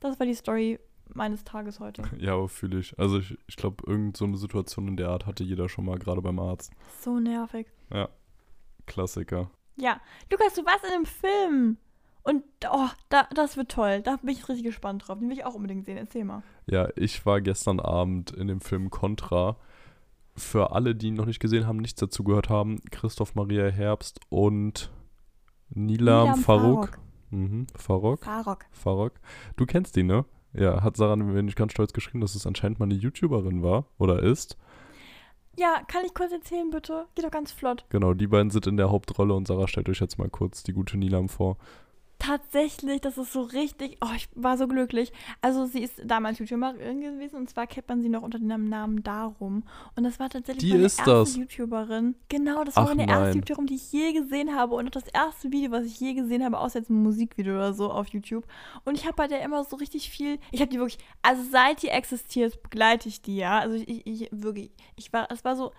[0.00, 0.78] Das war die Story
[1.14, 2.02] meines Tages heute.
[2.18, 2.98] Ja, fühle ich.
[2.98, 6.22] Also ich, ich glaube, irgendeine so Situation in der Art hatte jeder schon mal, gerade
[6.22, 6.72] beim Arzt.
[7.00, 7.66] So nervig.
[7.92, 8.08] Ja.
[8.86, 9.50] Klassiker.
[9.76, 10.00] Ja.
[10.30, 11.78] Lukas, du warst in einem Film.
[12.22, 14.02] Und oh, da, das wird toll.
[14.02, 15.18] Da bin ich richtig gespannt drauf.
[15.18, 15.96] Den will ich auch unbedingt sehen.
[15.96, 16.42] Erzähl mal.
[16.66, 19.56] Ja, ich war gestern Abend in dem Film Contra.
[20.36, 24.20] Für alle, die ihn noch nicht gesehen haben, nichts dazu gehört haben, Christoph Maria Herbst
[24.28, 24.90] und
[25.70, 26.86] Nilam, Nilam Farouk.
[26.86, 26.98] Farok.
[27.30, 28.24] Mhm, Farok.
[28.24, 28.66] Farok.
[28.70, 29.12] Farok.
[29.56, 30.24] Du kennst die, ne?
[30.52, 33.86] Ja, hat Sarah mir nicht ganz stolz geschrieben, dass es anscheinend mal eine YouTuberin war
[33.98, 34.56] oder ist.
[35.56, 37.06] Ja, kann ich kurz erzählen, bitte?
[37.14, 37.84] Geht doch ganz flott.
[37.90, 40.72] Genau, die beiden sind in der Hauptrolle und Sarah stellt euch jetzt mal kurz die
[40.72, 41.56] gute Nilam vor.
[42.20, 43.96] Tatsächlich, das ist so richtig.
[44.02, 45.10] Oh, ich war so glücklich.
[45.40, 49.02] Also, sie ist damals YouTuberin gewesen und zwar kennt man sie noch unter dem Namen
[49.02, 49.64] Darum.
[49.96, 51.36] Und das war tatsächlich Die meine ist erste das.
[51.36, 52.14] YouTuberin.
[52.28, 53.24] Genau, das war Ach, meine nein.
[53.24, 54.74] erste YouTuberin, die ich je gesehen habe.
[54.74, 57.72] Und auch das erste Video, was ich je gesehen habe, außer jetzt ein Musikvideo oder
[57.72, 58.44] so auf YouTube.
[58.84, 60.38] Und ich habe bei der immer so richtig viel.
[60.52, 60.98] Ich habe die wirklich.
[61.22, 63.60] Also, seit die existiert, begleite ich die, ja.
[63.60, 64.70] Also, ich, ich, ich wirklich.
[64.96, 65.26] Ich war.
[65.30, 65.72] Es war so.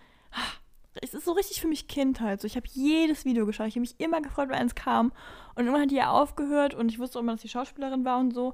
[0.93, 2.41] Es ist so richtig für mich Kindheit.
[2.41, 3.67] So, ich habe jedes Video geschaut.
[3.67, 5.11] Ich habe mich immer gefreut, wenn eins kam.
[5.55, 8.19] Und irgendwann hat die ja aufgehört und ich wusste auch immer, dass die Schauspielerin war
[8.19, 8.53] und so.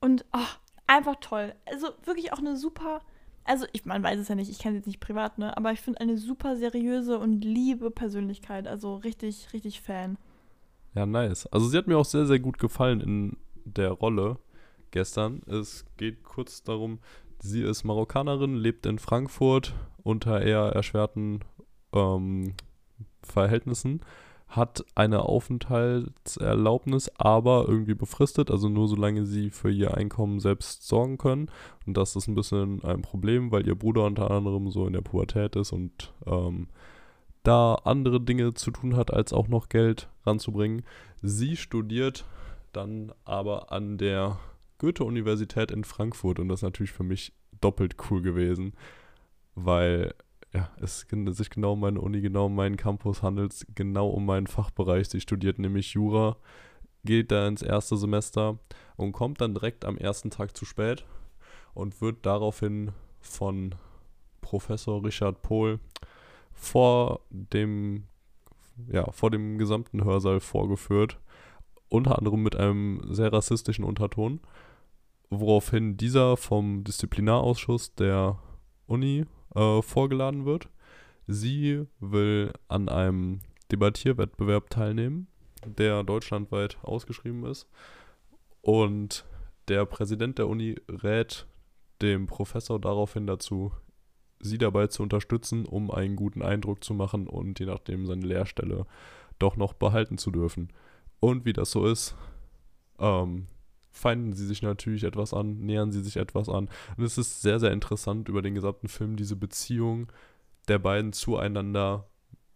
[0.00, 0.38] Und oh,
[0.86, 1.54] einfach toll.
[1.64, 3.02] Also wirklich auch eine super.
[3.44, 5.56] Also, ich, man weiß es ja nicht, ich kenne sie jetzt nicht privat, ne?
[5.56, 8.66] Aber ich finde eine super seriöse und liebe Persönlichkeit.
[8.66, 10.18] Also richtig, richtig Fan.
[10.96, 11.46] Ja, nice.
[11.46, 14.38] Also sie hat mir auch sehr, sehr gut gefallen in der Rolle
[14.90, 15.42] gestern.
[15.46, 16.98] Es geht kurz darum,
[17.38, 21.40] sie ist Marokkanerin, lebt in Frankfurt unter eher erschwerten
[21.96, 22.54] ähm,
[23.22, 24.00] Verhältnissen,
[24.48, 31.18] hat eine Aufenthaltserlaubnis, aber irgendwie befristet, also nur solange sie für ihr Einkommen selbst sorgen
[31.18, 31.50] können.
[31.84, 35.00] Und das ist ein bisschen ein Problem, weil ihr Bruder unter anderem so in der
[35.00, 36.68] Pubertät ist und ähm,
[37.42, 40.82] da andere Dinge zu tun hat, als auch noch Geld ranzubringen.
[41.22, 42.24] Sie studiert
[42.72, 44.38] dann aber an der
[44.78, 48.74] Goethe-Universität in Frankfurt und das ist natürlich für mich doppelt cool gewesen,
[49.54, 50.14] weil
[50.54, 54.46] ja, es sich genau um meine Uni, genau um meinen Campus handelt, genau um meinen
[54.46, 55.08] Fachbereich.
[55.08, 56.36] Sie studiert nämlich Jura,
[57.04, 58.58] geht da ins erste Semester
[58.96, 61.04] und kommt dann direkt am ersten Tag zu spät
[61.74, 63.74] und wird daraufhin von
[64.40, 65.80] Professor Richard Pohl
[66.52, 68.04] vor dem,
[68.88, 71.18] ja, vor dem gesamten Hörsaal vorgeführt.
[71.88, 74.40] Unter anderem mit einem sehr rassistischen Unterton,
[75.30, 78.38] woraufhin dieser vom Disziplinarausschuss der
[78.86, 80.68] Uni äh, vorgeladen wird.
[81.26, 83.40] Sie will an einem
[83.72, 85.26] Debattierwettbewerb teilnehmen,
[85.64, 87.66] der deutschlandweit ausgeschrieben ist.
[88.62, 89.24] Und
[89.68, 91.46] der Präsident der Uni rät
[92.00, 93.72] dem Professor daraufhin dazu,
[94.38, 98.86] sie dabei zu unterstützen, um einen guten Eindruck zu machen und je nachdem seine Lehrstelle
[99.38, 100.68] doch noch behalten zu dürfen.
[101.18, 102.14] Und wie das so ist,
[102.98, 103.46] ähm,
[103.96, 106.68] feinden sie sich natürlich etwas an, nähern sie sich etwas an.
[106.96, 110.12] Und es ist sehr, sehr interessant über den gesamten Film, diese Beziehung
[110.68, 112.06] der beiden zueinander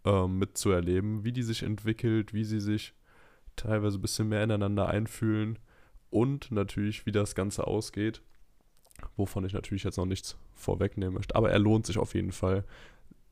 [0.05, 2.93] ähm, mitzuerleben, wie die sich entwickelt, wie sie sich
[3.55, 5.57] teilweise ein bisschen mehr ineinander einfühlen
[6.11, 8.21] und natürlich, wie das Ganze ausgeht,
[9.15, 11.35] wovon ich natürlich jetzt noch nichts vorwegnehmen möchte.
[11.35, 12.65] Aber er lohnt sich auf jeden Fall.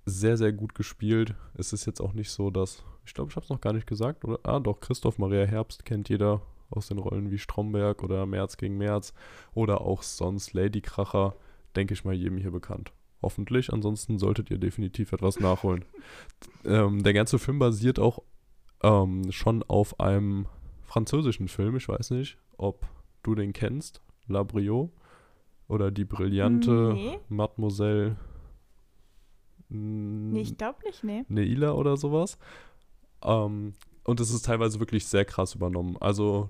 [0.06, 1.36] Sehr, sehr gut gespielt.
[1.54, 3.86] Es ist jetzt auch nicht so, dass, ich glaube, ich habe es noch gar nicht
[3.86, 4.40] gesagt, oder?
[4.44, 8.78] Ah, doch, Christoph Maria Herbst kennt jeder aus den Rollen wie Stromberg oder März gegen
[8.78, 9.14] März
[9.54, 11.36] oder auch sonst Lady Kracher,
[11.76, 12.92] denke ich mal, jedem hier bekannt.
[13.22, 15.86] Hoffentlich, ansonsten solltet ihr definitiv etwas nachholen.
[16.66, 18.24] ähm, der ganze Film basiert auch
[18.82, 20.48] ähm, schon auf einem
[20.84, 22.88] französischen Film, ich weiß nicht, ob
[23.24, 24.92] du den kennst, La Brio
[25.68, 27.20] oder die brillante Nee.
[27.28, 28.16] Mademoiselle
[29.70, 31.24] Nee, ich glaube nicht, nee.
[31.28, 32.40] Neila oder sowas.
[33.24, 35.96] Ähm, und es ist teilweise wirklich sehr krass übernommen.
[36.00, 36.50] Also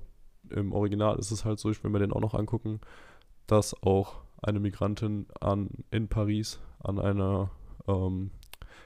[0.51, 2.79] im Original ist es halt so, ich will mir den auch noch angucken,
[3.47, 7.51] dass auch eine Migrantin an, in Paris an einer
[7.87, 8.31] ähm,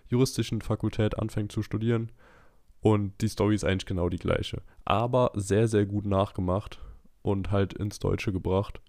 [0.08, 2.12] juristischen Fakultät anfängt zu studieren.
[2.82, 4.62] Und die Story ist eigentlich genau die gleiche.
[4.84, 6.80] Aber sehr, sehr gut nachgemacht
[7.22, 8.82] und halt ins Deutsche gebracht.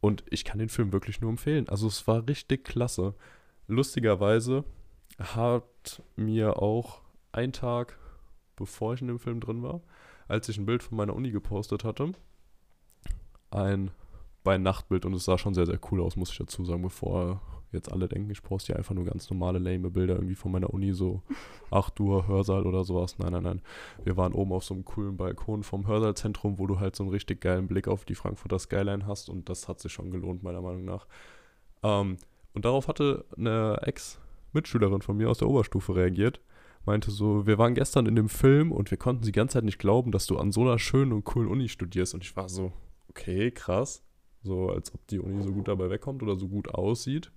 [0.00, 1.68] Und ich kann den Film wirklich nur empfehlen.
[1.68, 3.14] Also es war richtig klasse.
[3.68, 4.64] Lustigerweise
[5.18, 7.96] hat mir auch ein Tag,
[8.56, 9.80] bevor ich in dem Film drin war,
[10.32, 12.12] als ich ein Bild von meiner Uni gepostet hatte,
[13.50, 13.90] ein
[14.44, 17.92] Bei-Nacht-Bild und es sah schon sehr, sehr cool aus, muss ich dazu sagen, bevor jetzt
[17.92, 20.94] alle denken, ich poste ja einfach nur ganz normale, lame Bilder irgendwie von meiner Uni,
[20.94, 21.22] so
[21.70, 23.18] 8 Uhr Hörsaal oder sowas.
[23.18, 23.62] Nein, nein, nein.
[24.04, 27.12] Wir waren oben auf so einem coolen Balkon vom Hörsaalzentrum, wo du halt so einen
[27.12, 30.62] richtig geilen Blick auf die Frankfurter Skyline hast und das hat sich schon gelohnt, meiner
[30.62, 31.06] Meinung nach.
[31.82, 32.16] Ähm,
[32.54, 36.40] und darauf hatte eine Ex-Mitschülerin von mir aus der Oberstufe reagiert.
[36.84, 39.78] Meinte so, wir waren gestern in dem Film und wir konnten die ganze Zeit nicht
[39.78, 42.14] glauben, dass du an so einer schönen und coolen Uni studierst.
[42.14, 42.72] Und ich war so,
[43.08, 44.02] okay, krass.
[44.42, 47.30] So, als ob die Uni so gut dabei wegkommt oder so gut aussieht.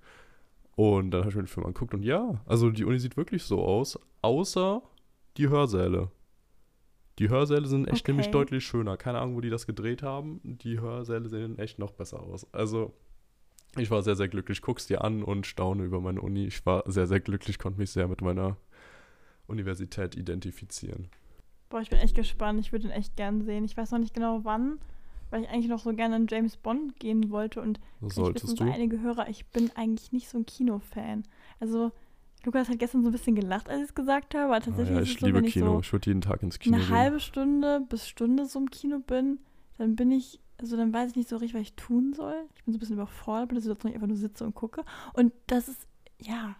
[0.76, 3.44] Und dann habe ich mir den Film angeguckt und ja, also die Uni sieht wirklich
[3.44, 4.82] so aus, außer
[5.38, 6.10] die Hörsäle.
[7.20, 8.34] Die Hörsäle sind echt nämlich Okay.
[8.34, 8.98] deutlich schöner.
[8.98, 10.42] Keine Ahnung, wo die das gedreht haben.
[10.44, 12.46] Die Hörsäle sehen echt noch besser aus.
[12.52, 12.92] Also,
[13.78, 14.62] ich war sehr, sehr glücklich.
[14.62, 16.46] Guck's dir an und staune über meine Uni.
[16.46, 18.58] Ich war sehr, sehr glücklich, konnte mich sehr mit meiner
[19.48, 21.08] Universität identifizieren.
[21.70, 22.60] Boah, ich bin echt gespannt.
[22.60, 23.66] Ich würde ihn echt gern sehen.
[23.66, 24.80] Ich weiß noch nicht genau wann,
[25.30, 27.62] weil ich eigentlich noch so gerne in James Bond gehen wollte.
[27.62, 28.72] Und Das vielleicht wissen solltest so du.
[28.72, 31.24] einige Hörer, ich bin eigentlich nicht so ein Kinofan.
[31.60, 31.92] Also,
[32.44, 34.46] Lukas hat gestern so ein bisschen gelacht, als ich es gesagt habe.
[34.46, 35.74] Aber Ah, tatsächlich ja, ist ich es so, liebe ich Kino.
[35.74, 36.96] so ich würde jeden Tag ins Kino eine gehen.
[36.96, 39.40] halbe Stunde bis Stunde so im Kino bin,
[39.80, 42.36] dann bin ich, also dann weiß ich nicht so richtig, was ich tun soll.
[42.56, 44.86] Ich bin so ein bisschen überfordert Situation, ich einfach nur sitze und gucke.
[45.14, 45.88] Und das ist,
[46.22, 46.56] ja,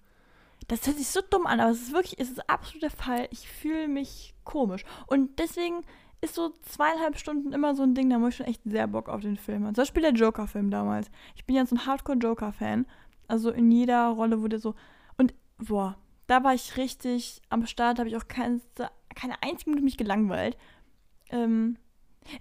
[0.68, 3.28] das hört sich so dumm an, aber es ist wirklich, es ist absolut der Fall.
[3.32, 4.84] Ich fühle mich komisch.
[5.08, 5.84] Und deswegen
[6.22, 9.10] ist so zweieinhalb Stunden immer so ein Ding, da muss ich schon echt sehr Bock
[9.10, 9.76] auf den Film haben.
[9.76, 11.10] Zum Beispiel der Joker-Film damals.
[11.36, 12.86] Ich bin ja so ein Hardcore-Joker-Fan.
[13.28, 14.76] Also in jeder Rolle wurde so.
[15.18, 15.98] Und boah,
[16.28, 18.62] da war ich richtig am Start, habe ich auch keine,
[19.16, 20.58] keine einzige Minute mich gelangweilt.
[21.30, 21.78] Ähm,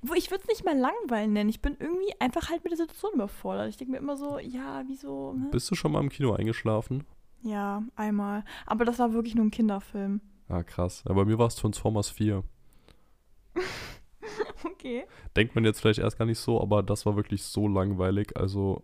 [0.02, 1.50] wo ich würde es nicht mal langweilen nennen.
[1.50, 3.68] Ich bin irgendwie einfach halt mit der Situation überfordert.
[3.68, 5.34] Ich denke mir immer so, ja, wieso?
[5.34, 5.48] Ne?
[5.50, 7.04] Bist du schon mal im Kino eingeschlafen?
[7.44, 8.42] Ja, einmal.
[8.66, 10.20] Aber das war wirklich nur ein Kinderfilm.
[10.48, 11.04] Ah, krass.
[11.06, 12.42] Ja, bei mir war es Transformers 4.
[14.64, 15.04] Okay.
[15.36, 18.36] Denkt man jetzt vielleicht erst gar nicht so, aber das war wirklich so langweilig.
[18.36, 18.82] Also,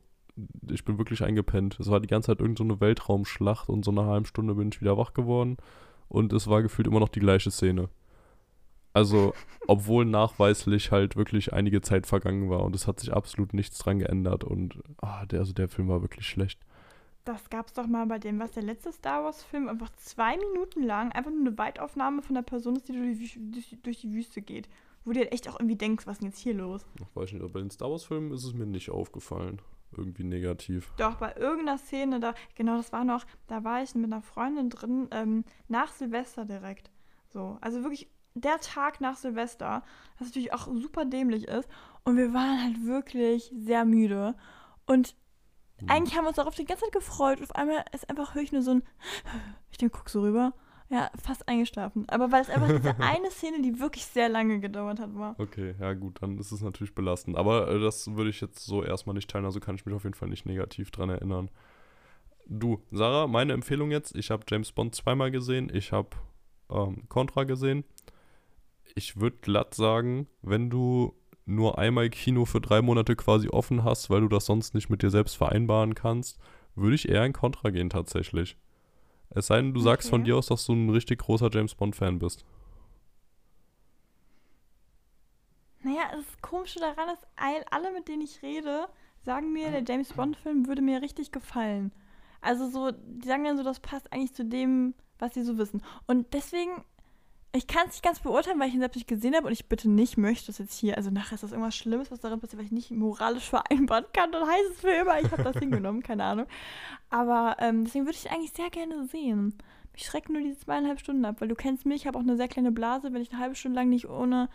[0.70, 1.80] ich bin wirklich eingepennt.
[1.80, 4.68] Es war die ganze Zeit irgendeine so eine Weltraumschlacht und so eine halbe Stunde bin
[4.72, 5.56] ich wieder wach geworden.
[6.08, 7.88] Und es war gefühlt immer noch die gleiche Szene.
[8.92, 9.32] Also,
[9.68, 14.00] obwohl nachweislich halt wirklich einige Zeit vergangen war und es hat sich absolut nichts dran
[14.00, 14.44] geändert.
[14.44, 16.60] Und ah, der, also der Film war wirklich schlecht.
[17.24, 21.12] Das gab's doch mal bei dem, was der letzte Star Wars-Film einfach zwei Minuten lang
[21.12, 24.40] einfach nur eine Weitaufnahme von der Person ist, die durch die, durch, durch die Wüste
[24.40, 24.68] geht.
[25.04, 26.85] Wo du halt echt auch irgendwie denkst, was ist denn jetzt hier los?
[26.98, 29.61] Ich weiß nicht, aber bei den Star Wars-Filmen ist es mir nicht aufgefallen.
[29.96, 30.92] Irgendwie negativ.
[30.98, 34.70] Doch, bei irgendeiner Szene, da, genau, das war noch, da war ich mit einer Freundin
[34.70, 36.90] drin, ähm, nach Silvester direkt.
[37.28, 39.83] So, also wirklich der Tag nach Silvester,
[40.18, 41.68] was natürlich auch super dämlich ist.
[42.04, 44.35] Und wir waren halt wirklich sehr müde.
[44.87, 45.14] Und.
[45.88, 47.38] Eigentlich haben wir uns darauf die ganze Zeit gefreut.
[47.38, 48.82] Und auf einmal ist einfach höre ich nur so ein,
[49.70, 50.52] ich denke, guck so rüber.
[50.88, 52.08] Ja, fast eingeschlafen.
[52.08, 55.38] Aber weil es einfach diese eine Szene, die wirklich sehr lange gedauert hat, war.
[55.38, 57.36] Okay, ja gut, dann ist es natürlich belastend.
[57.36, 60.02] Aber äh, das würde ich jetzt so erstmal nicht teilen, also kann ich mich auf
[60.02, 61.48] jeden Fall nicht negativ dran erinnern.
[62.48, 66.10] Du, Sarah, meine Empfehlung jetzt, ich habe James Bond zweimal gesehen, ich habe
[66.68, 67.84] ähm, Contra gesehen.
[68.96, 71.14] Ich würde glatt sagen, wenn du
[71.50, 75.02] nur einmal Kino für drei Monate quasi offen hast, weil du das sonst nicht mit
[75.02, 76.38] dir selbst vereinbaren kannst,
[76.74, 78.56] würde ich eher in Contra gehen tatsächlich.
[79.30, 80.24] Es sei denn, du sagst von Okay.
[80.24, 82.44] dir aus, dass du ein richtig großer James Bond-Fan bist.
[85.82, 88.88] Naja, das Komische daran ist, all- alle, mit denen ich rede,
[89.24, 91.92] sagen mir, der James Bond-Film würde mir richtig gefallen.
[92.42, 95.82] Also so, die sagen dann so, das passt eigentlich zu dem, was sie so wissen.
[96.06, 96.82] Und deswegen,
[97.52, 99.66] ich kann es nicht ganz beurteilen, weil ich ihn selbst nicht gesehen habe und ich
[99.66, 102.60] bitte nicht möchte, dass jetzt hier, also nachher ist das irgendwas Schlimmes, was darin passiert,
[102.60, 106.02] was ich nicht moralisch vereinbaren kann, dann heißt es für immer, ich habe das hingenommen,
[106.02, 106.46] keine Ahnung.
[107.08, 109.54] Aber ähm, deswegen würde ich ihn eigentlich sehr gerne sehen.
[109.92, 112.36] Mich schrecken nur diese zweieinhalb Stunden ab, weil du kennst mich, ich habe auch eine
[112.36, 114.48] sehr kleine Blase, wenn ich eine halbe Stunde lang nicht ohne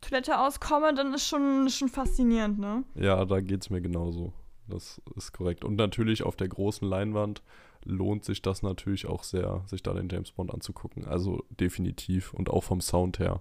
[0.00, 2.84] Toilette auskomme, dann ist schon, schon faszinierend, ne?
[2.94, 4.32] Ja, da geht es mir genauso.
[4.68, 5.64] Das ist korrekt.
[5.64, 7.42] Und natürlich auf der großen Leinwand
[7.84, 11.04] lohnt sich das natürlich auch sehr, sich da den James Bond anzugucken.
[11.06, 13.40] Also definitiv und auch vom Sound her.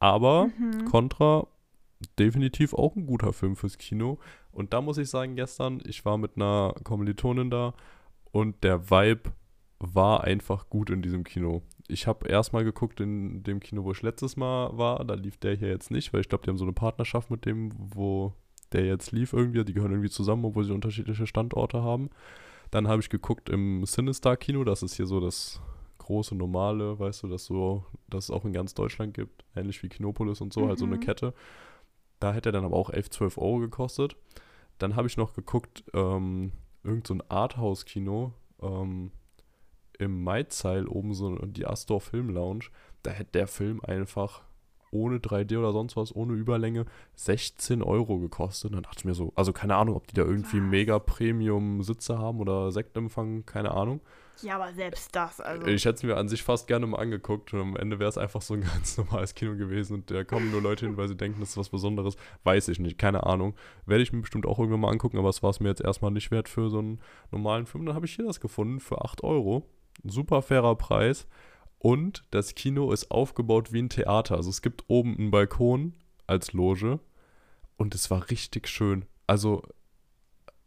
[0.00, 0.84] Aber Mhm.
[0.84, 1.46] Contra,
[2.18, 4.18] definitiv auch ein guter Film fürs Kino.
[4.52, 7.74] Und da muss ich sagen, gestern, ich war mit einer Kommilitonin da
[8.30, 9.32] und der Vibe
[9.80, 11.62] war einfach gut in diesem Kino.
[11.86, 15.04] Ich habe erstmal geguckt in dem Kino, wo ich letztes Mal war.
[15.04, 17.46] Da lief der hier jetzt nicht, weil ich glaube, die haben so eine Partnerschaft mit
[17.46, 18.34] dem, wo
[18.72, 19.64] der jetzt lief irgendwie.
[19.64, 22.10] Die gehören irgendwie zusammen, obwohl sie unterschiedliche Standorte haben.
[22.70, 24.64] Dann habe ich geguckt im Sinistar-Kino.
[24.64, 25.60] Das ist hier so das
[25.98, 29.44] große, normale, weißt du, das so, das es auch in ganz Deutschland gibt.
[29.54, 31.00] Ähnlich wie Kinopolis und so, halt so eine Mhm.
[31.00, 31.34] Kette.
[32.20, 34.16] Da hätte er dann aber auch 11, 12 Euro gekostet.
[34.78, 36.52] Dann habe ich noch geguckt, ähm,
[36.82, 39.10] irgend so ein Arthouse-Kino ähm,
[39.98, 42.66] im Maizeil oben so die Astor Film Lounge.
[43.02, 44.42] Da hätte der Film einfach
[44.90, 48.70] ohne 3D oder sonst was, ohne Überlänge, 16 Euro gekostet.
[48.70, 52.18] Und dann dachte ich mir so, also keine Ahnung, ob die da irgendwie mega Premium-Sitze
[52.18, 54.00] haben oder Sektempfang, keine Ahnung.
[54.42, 55.66] Ja, aber selbst das, also.
[55.66, 58.18] Ich hätte es mir an sich fast gerne mal angeguckt und am Ende wäre es
[58.18, 61.16] einfach so ein ganz normales Kino gewesen und da kommen nur Leute hin, weil sie
[61.16, 62.16] denken, das ist was Besonderes.
[62.44, 63.54] Weiß ich nicht, keine Ahnung.
[63.86, 66.10] Werde ich mir bestimmt auch irgendwann mal angucken, aber es war es mir jetzt erstmal
[66.10, 67.86] nicht wert für so einen normalen Film.
[67.86, 69.66] Dann habe ich hier das gefunden für 8 Euro.
[70.04, 71.26] Super fairer Preis.
[71.78, 74.36] Und das Kino ist aufgebaut wie ein Theater.
[74.36, 75.94] Also es gibt oben einen Balkon
[76.26, 76.98] als Loge
[77.76, 79.04] und es war richtig schön.
[79.26, 79.62] Also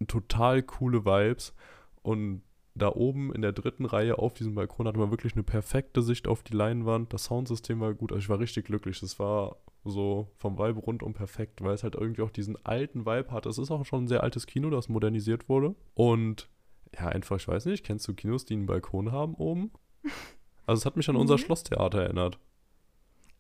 [0.08, 1.54] total coole Vibes
[2.02, 2.42] und
[2.74, 6.28] da oben in der dritten Reihe auf diesem Balkon hatte man wirklich eine perfekte Sicht
[6.28, 7.12] auf die Leinwand.
[7.14, 8.12] Das Soundsystem war gut.
[8.12, 9.02] Also ich war richtig glücklich.
[9.02, 13.32] Das war so vom Vibe rundum perfekt, weil es halt irgendwie auch diesen alten Vibe
[13.32, 13.46] hat.
[13.46, 15.76] Es ist auch schon ein sehr altes Kino, das modernisiert wurde.
[15.96, 16.50] Und
[16.96, 19.72] ja, einfach, ich weiß nicht, kennst du Kinos, die einen Balkon haben oben?
[20.72, 21.42] Also es hat mich an unser Nee.
[21.42, 22.40] Schlosstheater erinnert.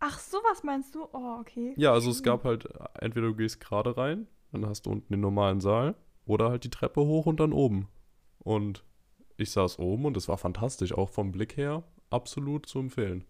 [0.01, 1.07] Ach, sowas meinst du?
[1.13, 1.73] Oh, okay.
[1.77, 2.67] Ja, also es gab halt,
[2.99, 6.69] entweder du gehst gerade rein, dann hast du unten den normalen Saal, oder halt die
[6.69, 7.87] Treppe hoch und dann oben.
[8.39, 8.83] Und
[9.37, 13.23] ich saß oben und es war fantastisch, auch vom Blick her absolut zu empfehlen.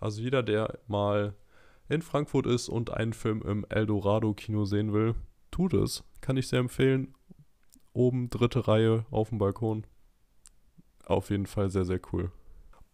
[0.00, 1.36] Also jeder, der mal
[1.88, 5.14] in Frankfurt ist und einen Film im Eldorado-Kino sehen will,
[5.52, 6.02] tut es.
[6.22, 7.14] Kann ich sehr empfehlen.
[7.92, 9.86] Oben dritte Reihe auf dem Balkon.
[11.06, 12.32] Auf jeden Fall sehr, sehr cool.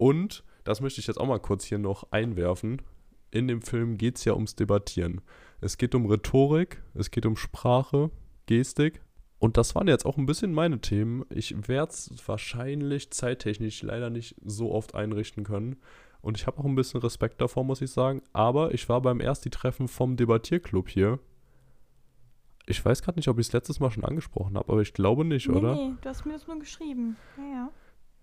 [0.05, 2.82] Und, das möchte ich jetzt auch mal kurz hier noch einwerfen,
[3.30, 5.22] in dem Film geht es ja ums Debattieren.
[5.62, 8.11] Es geht um Rhetorik, es geht um Sprache,
[8.44, 9.00] Gestik.
[9.38, 11.24] Und das waren jetzt auch ein bisschen meine Themen.
[11.30, 15.76] Ich werde es wahrscheinlich zeittechnisch leider nicht so oft einrichten können.
[16.20, 18.20] Und ich habe auch ein bisschen Respekt davor, muss ich sagen.
[18.34, 21.18] Aber ich war beim Ersti-Treffen vom Debattierclub hier.
[22.66, 25.24] Ich weiß gerade nicht, ob ich es letztes Mal schon angesprochen habe, aber ich glaube
[25.24, 25.74] nicht, nee, oder?
[25.74, 27.16] Nee, du hast mir das nur geschrieben.
[27.38, 27.70] Ja, ja.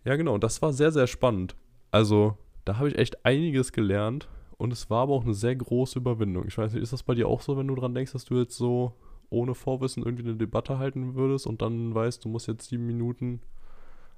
[0.04, 0.36] Ja, genau.
[0.36, 1.56] Und das war sehr, sehr spannend.
[1.92, 4.30] Also, da habe ich echt einiges gelernt.
[4.58, 6.46] Und es war aber auch eine sehr große Überwindung.
[6.48, 8.38] Ich weiß nicht, ist das bei dir auch so, wenn du dran denkst, dass du
[8.38, 8.94] jetzt so
[9.32, 13.42] ohne Vorwissen irgendwie eine Debatte halten würdest und dann weißt, du musst jetzt sieben Minuten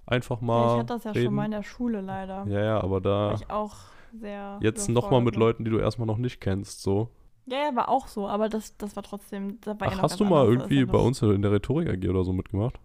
[0.06, 0.74] einfach ja mal.
[0.74, 1.26] ich hatte das ja reden?
[1.28, 2.46] schon mal in der Schule leider.
[2.48, 3.76] Ja, ja, aber War da ich auch
[4.20, 4.58] sehr.
[4.62, 5.60] jetzt nochmal mit überfordert.
[5.60, 7.10] Leuten, die du erstmal noch nicht kennst, so.
[7.46, 9.60] Ja, ja, war auch so, aber das, das war trotzdem.
[9.62, 11.88] Das war ja Ach, noch hast du mal irgendwie ja bei uns in der Rhetorik
[11.90, 12.80] AG oder so mitgemacht?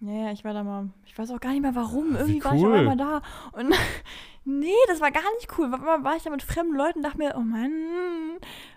[0.00, 0.90] Ja, ja, ich war da mal.
[1.06, 2.14] Ich weiß auch gar nicht mehr warum.
[2.14, 2.76] Wie Irgendwie war ich auf cool.
[2.76, 3.22] einmal da.
[3.52, 3.74] Und
[4.44, 5.72] nee, das war gar nicht cool.
[5.72, 7.72] War, war, ich da mit fremden Leuten und dachte mir, oh Mann,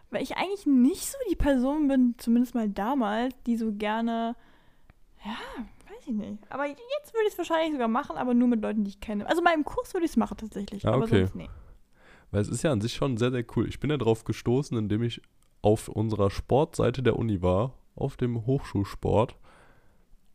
[0.09, 4.35] weil ich eigentlich nicht so die Person bin, zumindest mal damals, die so gerne.
[5.23, 5.37] Ja,
[5.89, 6.39] weiß ich nicht.
[6.49, 9.27] Aber jetzt würde ich es wahrscheinlich sogar machen, aber nur mit Leuten, die ich kenne.
[9.27, 10.85] Also im Kurs würde ich es machen tatsächlich.
[10.85, 11.19] Ah, aber okay.
[11.19, 11.49] sonst nee.
[12.31, 13.67] Weil es ist ja an sich schon sehr, sehr cool.
[13.67, 15.21] Ich bin ja drauf gestoßen, indem ich
[15.61, 19.35] auf unserer Sportseite der Uni war, auf dem Hochschulsport.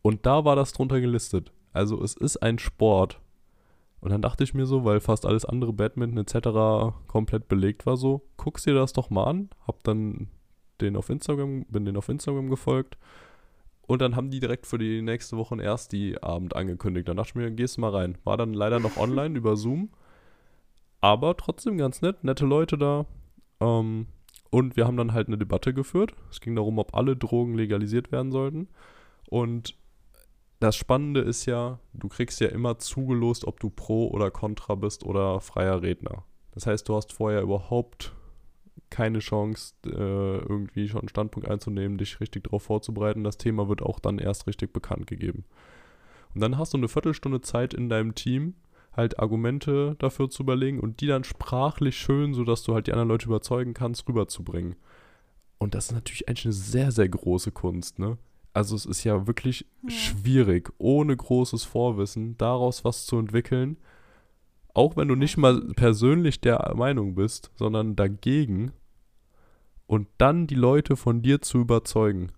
[0.07, 1.51] Und da war das drunter gelistet.
[1.73, 3.19] Also es ist ein Sport.
[3.99, 6.95] Und dann dachte ich mir so, weil fast alles andere Badminton etc.
[7.07, 9.49] komplett belegt war, so, guckst dir das doch mal an.
[9.67, 10.29] Hab dann
[10.79, 12.97] den auf Instagram, bin den auf Instagram gefolgt.
[13.81, 17.09] Und dann haben die direkt für die nächste Woche einen Ersti-Abend angekündigt.
[17.09, 18.17] Dann dachte ich mir, gehst du mal rein.
[18.23, 19.89] War dann leider noch online über Zoom.
[21.01, 23.07] Aber trotzdem ganz nett, nette Leute da.
[23.59, 24.07] Ähm,
[24.51, 26.13] und wir haben dann halt eine Debatte geführt.
[26.31, 28.69] Es ging darum, ob alle Drogen legalisiert werden sollten.
[29.29, 29.75] Und
[30.59, 35.03] das Spannende ist ja, du kriegst ja immer zugelost, ob du pro oder contra bist
[35.03, 36.23] oder freier Redner.
[36.51, 38.15] Das heißt, du hast vorher überhaupt
[38.89, 43.23] keine Chance, äh, irgendwie schon einen Standpunkt einzunehmen, dich richtig darauf vorzubereiten.
[43.23, 45.45] Das Thema wird auch dann erst richtig bekannt gegeben.
[46.33, 48.55] Und dann hast du eine Viertelstunde Zeit in deinem Team,
[48.93, 53.09] halt Argumente dafür zu überlegen und die dann sprachlich schön, sodass du halt die anderen
[53.09, 54.75] Leute überzeugen kannst, rüberzubringen.
[55.59, 58.17] Und das ist natürlich eigentlich eine sehr, sehr große Kunst, ne?
[58.57, 59.91] Also es ist ja wirklich Ja.
[59.91, 63.77] schwierig, ohne großes Vorwissen daraus was zu entwickeln.
[64.73, 68.71] Auch wenn du nicht mal persönlich der Meinung bist, sondern dagegen.
[69.85, 72.31] Und dann die Leute von dir zu überzeugen.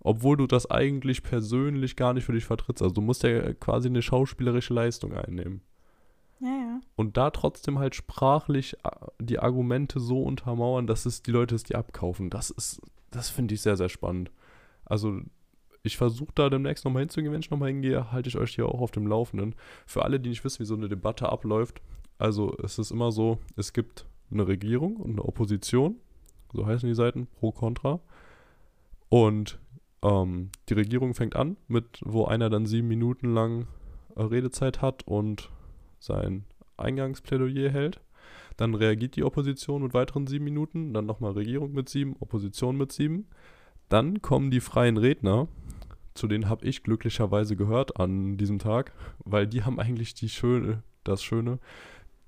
[0.00, 2.82] Obwohl du das eigentlich persönlich gar nicht für dich vertrittst.
[2.82, 5.60] Also du musst ja quasi eine schauspielerische Leistung einnehmen.
[6.40, 6.80] Ja, ja.
[6.96, 8.90] Und da trotzdem halt sprachlich äh,
[9.20, 12.30] die Argumente so untermauern, dass es die Leute es dir abkaufen.
[12.30, 12.80] Das ist,
[13.10, 14.30] das finde ich sehr, sehr spannend.
[14.86, 15.20] Also
[15.82, 18.80] ich versuche da demnächst nochmal hinzugehen, wenn ich nochmal hingehe, halte ich euch hier auch
[18.80, 19.54] auf dem Laufenden.
[19.86, 21.80] Für alle, die nicht wissen, wie so eine Debatte abläuft,
[22.18, 25.96] also es ist immer so, es gibt eine Regierung und eine Opposition,
[26.52, 28.00] so heißen die Seiten, pro, contra.
[29.08, 29.58] Und
[30.02, 33.66] ähm, die Regierung fängt an mit, wo einer dann sieben Minuten lang
[34.16, 35.50] äh, Redezeit hat und
[35.98, 36.44] sein
[36.76, 38.00] Eingangsplädoyer hält.
[38.56, 42.92] Dann reagiert die Opposition mit weiteren sieben Minuten, dann nochmal Regierung mit sieben, Opposition mit
[42.92, 43.28] sieben.
[43.90, 45.48] Dann kommen die freien Redner,
[46.14, 48.92] zu denen habe ich glücklicherweise gehört an diesem Tag,
[49.24, 51.58] weil die haben eigentlich die schöne, das Schöne,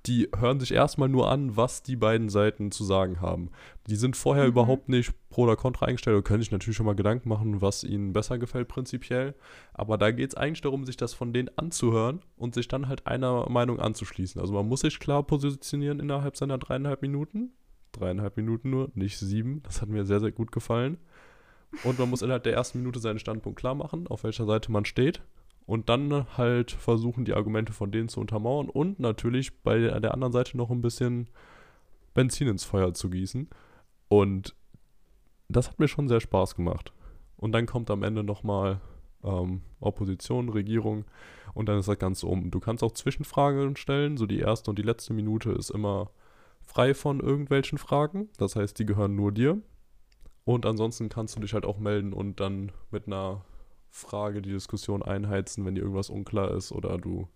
[0.06, 3.50] die hören sich erstmal nur an, was die beiden Seiten zu sagen haben.
[3.86, 4.50] Die sind vorher Mhm.
[4.50, 7.84] überhaupt nicht pro oder contra eingestellt oder können sich natürlich schon mal Gedanken machen, was
[7.84, 9.36] ihnen besser gefällt prinzipiell.
[9.72, 13.06] Aber da geht es eigentlich darum, sich das von denen anzuhören und sich dann halt
[13.06, 14.40] einer Meinung anzuschließen.
[14.40, 17.52] Also man muss sich klar positionieren innerhalb seiner dreieinhalb Minuten.
[17.92, 19.62] Dreieinhalb Minuten nur, nicht sieben.
[19.62, 20.96] Das hat mir sehr, sehr gut gefallen.
[21.84, 24.84] Und man muss innerhalb der ersten Minute seinen Standpunkt klar machen, auf welcher Seite man
[24.84, 25.22] steht.
[25.64, 30.32] Und dann halt versuchen, die Argumente von denen zu untermauern und natürlich bei der anderen
[30.32, 31.30] Seite noch ein bisschen
[32.14, 33.48] Benzin ins Feuer zu gießen.
[34.08, 34.54] Und
[35.48, 36.92] das hat mir schon sehr Spaß gemacht.
[37.36, 38.80] Und dann kommt am Ende nochmal
[39.24, 41.04] ähm, Opposition, Regierung
[41.54, 42.50] und dann ist das Ganze um.
[42.50, 46.10] Du kannst auch Zwischenfragen stellen, so die erste und die letzte Minute ist immer
[46.60, 49.60] frei von irgendwelchen Fragen, das heißt, die gehören nur dir.
[50.44, 53.44] Und ansonsten kannst du dich halt auch melden und dann mit einer
[53.90, 57.28] Frage die Diskussion einheizen, wenn dir irgendwas unklar ist oder du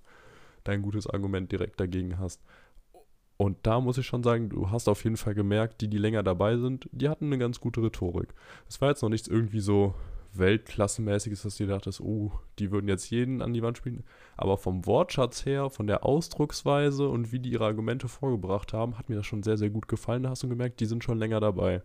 [0.65, 2.43] dein gutes Argument direkt dagegen hast.
[3.37, 6.23] Und da muss ich schon sagen, du hast auf jeden Fall gemerkt, die, die länger
[6.23, 8.35] dabei sind, die hatten eine ganz gute Rhetorik.
[8.69, 9.95] Es war jetzt noch nichts irgendwie so
[10.33, 14.05] Weltklassenmäßiges, dass du dachtest, oh, die würden jetzt jeden an die Wand spielen.
[14.37, 19.09] Aber vom Wortschatz her, von der Ausdrucksweise und wie die ihre Argumente vorgebracht haben, hat
[19.09, 20.23] mir das schon sehr, sehr gut gefallen.
[20.23, 21.83] Da hast du gemerkt, die sind schon länger dabei.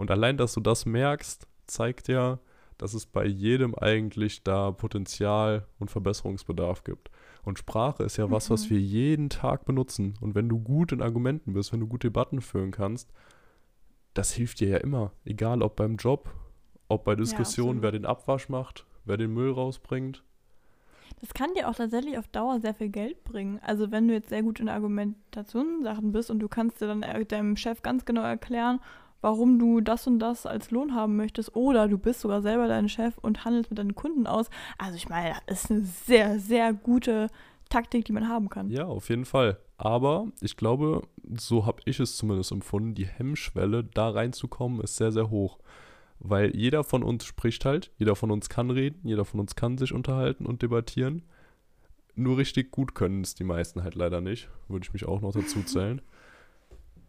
[0.00, 2.38] Und allein, dass du das merkst, zeigt ja,
[2.78, 7.10] dass es bei jedem eigentlich da Potenzial und Verbesserungsbedarf gibt.
[7.42, 8.54] Und Sprache ist ja was, mhm.
[8.54, 10.14] was wir jeden Tag benutzen.
[10.22, 13.12] Und wenn du gut in Argumenten bist, wenn du gut Debatten führen kannst,
[14.14, 15.12] das hilft dir ja immer.
[15.26, 16.32] Egal ob beim Job,
[16.88, 20.24] ob bei Diskussionen, ja, wer den Abwasch macht, wer den Müll rausbringt.
[21.20, 23.60] Das kann dir auch tatsächlich auf Dauer sehr viel Geld bringen.
[23.62, 27.56] Also wenn du jetzt sehr gut in Argumentationssachen bist und du kannst dir dann deinem
[27.56, 28.80] Chef ganz genau erklären,
[29.20, 32.88] warum du das und das als Lohn haben möchtest oder du bist sogar selber dein
[32.88, 34.50] Chef und handelst mit deinen Kunden aus.
[34.78, 37.28] Also ich meine, das ist eine sehr, sehr gute
[37.68, 38.70] Taktik, die man haben kann.
[38.70, 39.58] Ja, auf jeden Fall.
[39.78, 41.02] Aber ich glaube,
[41.38, 45.58] so habe ich es zumindest empfunden, die Hemmschwelle, da reinzukommen, ist sehr, sehr hoch.
[46.18, 49.78] Weil jeder von uns spricht halt, jeder von uns kann reden, jeder von uns kann
[49.78, 51.22] sich unterhalten und debattieren.
[52.14, 54.50] Nur richtig gut können es die meisten halt leider nicht.
[54.68, 56.02] Würde ich mich auch noch dazu zählen.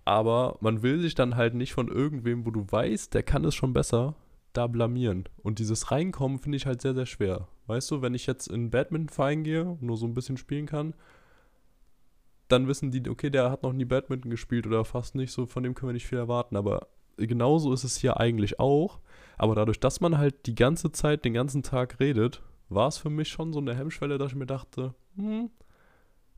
[0.06, 3.56] Aber man will sich dann halt nicht von irgendwem, wo du weißt, der kann es
[3.56, 4.16] schon besser,
[4.54, 5.26] da blamieren.
[5.44, 7.48] Und dieses Reinkommen finde ich halt sehr, sehr schwer.
[7.68, 10.94] Weißt du, wenn ich jetzt in Badminton-Verein gehe und nur so ein bisschen spielen kann,
[12.48, 15.64] dann wissen die, okay, der hat noch nie Badminton gespielt oder fast nicht, so von
[15.64, 16.58] dem können wir nicht viel erwarten.
[16.58, 16.88] Aber
[17.18, 19.00] genauso ist es hier eigentlich auch.
[19.38, 23.10] Aber dadurch, dass man halt die ganze Zeit, den ganzen Tag redet, war es für
[23.10, 25.50] mich schon so eine Hemmschwelle, dass ich mir dachte, hm,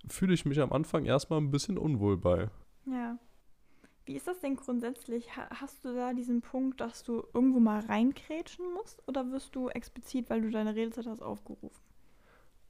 [0.07, 2.49] fühle ich mich am Anfang erstmal ein bisschen unwohl bei.
[2.85, 3.17] Ja.
[4.05, 5.29] Wie ist das denn grundsätzlich?
[5.37, 9.01] Hast du da diesen Punkt, dass du irgendwo mal reinkrätschen musst?
[9.07, 11.71] Oder wirst du explizit, weil du deine Redezeit hast, aufgerufen?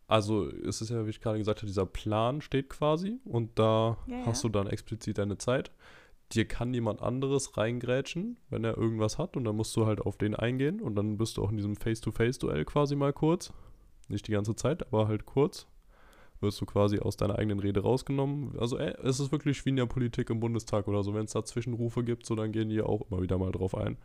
[0.08, 3.98] Also es ist ja, wie ich gerade gesagt habe, dieser Plan steht quasi und da
[4.06, 4.50] ja, hast ja.
[4.50, 5.72] du dann explizit deine Zeit.
[6.34, 10.18] Dir kann jemand anderes reingrätschen, wenn er irgendwas hat und dann musst du halt auf
[10.18, 13.54] den eingehen und dann bist du auch in diesem Face-to-Face-Duell quasi mal kurz.
[14.08, 15.68] Nicht die ganze Zeit, aber halt kurz
[16.44, 18.56] wirst du quasi aus deiner eigenen Rede rausgenommen.
[18.60, 21.16] Also ey, es ist wirklich wie in der Politik im Bundestag oder so.
[21.16, 23.98] Wenn es da Zwischenrufe gibt, so dann gehen die auch immer wieder mal drauf ein.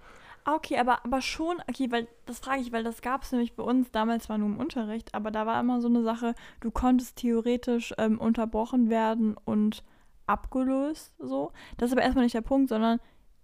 [0.44, 3.54] Ah, okay, aber, aber schon, okay, weil das frage ich, weil das gab es nämlich
[3.54, 6.70] bei uns damals zwar nur im Unterricht, aber da war immer so eine Sache, du
[6.70, 9.84] konntest theoretisch ähm, unterbrochen werden und
[10.26, 11.52] abgelöst, so.
[11.76, 13.00] Das ist aber erstmal nicht der Punkt, sondern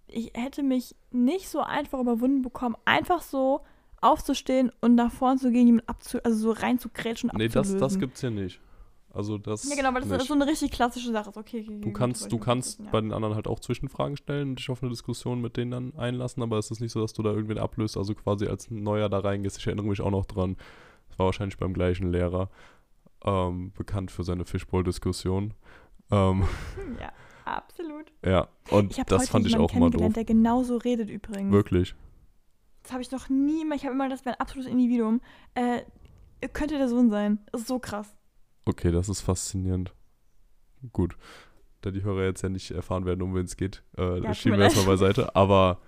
[0.07, 3.61] ich hätte mich nicht so einfach überwunden bekommen, einfach so
[4.01, 7.75] aufzustehen und nach vorne zu gehen, jemanden abzu also so rein zu krätschen Nee, das,
[7.75, 8.59] das gibt's hier nicht.
[9.15, 9.69] Also das.
[9.69, 11.29] Ja, genau, weil das ist so eine richtig klassische Sache.
[11.33, 12.89] Okay, okay, du kannst, du kannst ja.
[12.91, 15.95] bei den anderen halt auch Zwischenfragen stellen und dich auf eine Diskussion mit denen dann
[15.95, 19.07] einlassen, aber es ist nicht so, dass du da irgendwen ablöst, also quasi als Neuer
[19.07, 19.57] da reingehst.
[19.57, 20.57] Ich erinnere mich auch noch dran.
[21.07, 22.49] Das war wahrscheinlich beim gleichen Lehrer.
[23.23, 25.53] Ähm, bekannt für seine Fishbowl-Diskussion.
[26.11, 26.43] Ähm,
[26.99, 27.13] ja,
[27.45, 28.11] absolut.
[28.25, 30.11] Ja, und das fand ich auch immer doof.
[30.13, 31.53] der genauso redet übrigens.
[31.53, 31.95] Wirklich.
[32.83, 33.77] Das habe ich noch nie mehr.
[33.77, 35.21] Ich habe immer, das wäre ein absolutes Individuum.
[35.53, 35.83] Äh,
[36.53, 37.39] könnte der Sohn sein.
[37.51, 38.13] Das ist so krass.
[38.65, 39.93] Okay, das ist faszinierend.
[40.91, 41.17] Gut.
[41.81, 44.57] Da die Hörer jetzt ja nicht erfahren werden, um wen es geht, äh, ja, schieben
[44.57, 45.35] wir erstmal beiseite.
[45.35, 45.79] Aber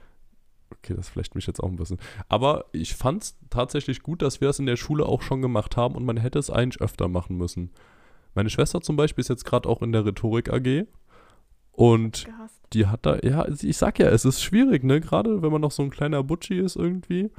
[0.71, 1.97] okay, das flecht mich jetzt auch ein bisschen.
[2.29, 5.75] Aber ich fand es tatsächlich gut, dass wir das in der Schule auch schon gemacht
[5.75, 7.71] haben und man hätte es eigentlich öfter machen müssen.
[8.35, 10.85] Meine Schwester zum Beispiel ist jetzt gerade auch in der Rhetorik AG
[11.71, 12.27] und
[12.73, 14.99] die hat da, ja, ich sag ja, es ist schwierig, ne?
[15.01, 17.31] Gerade wenn man noch so ein kleiner Butschi ist irgendwie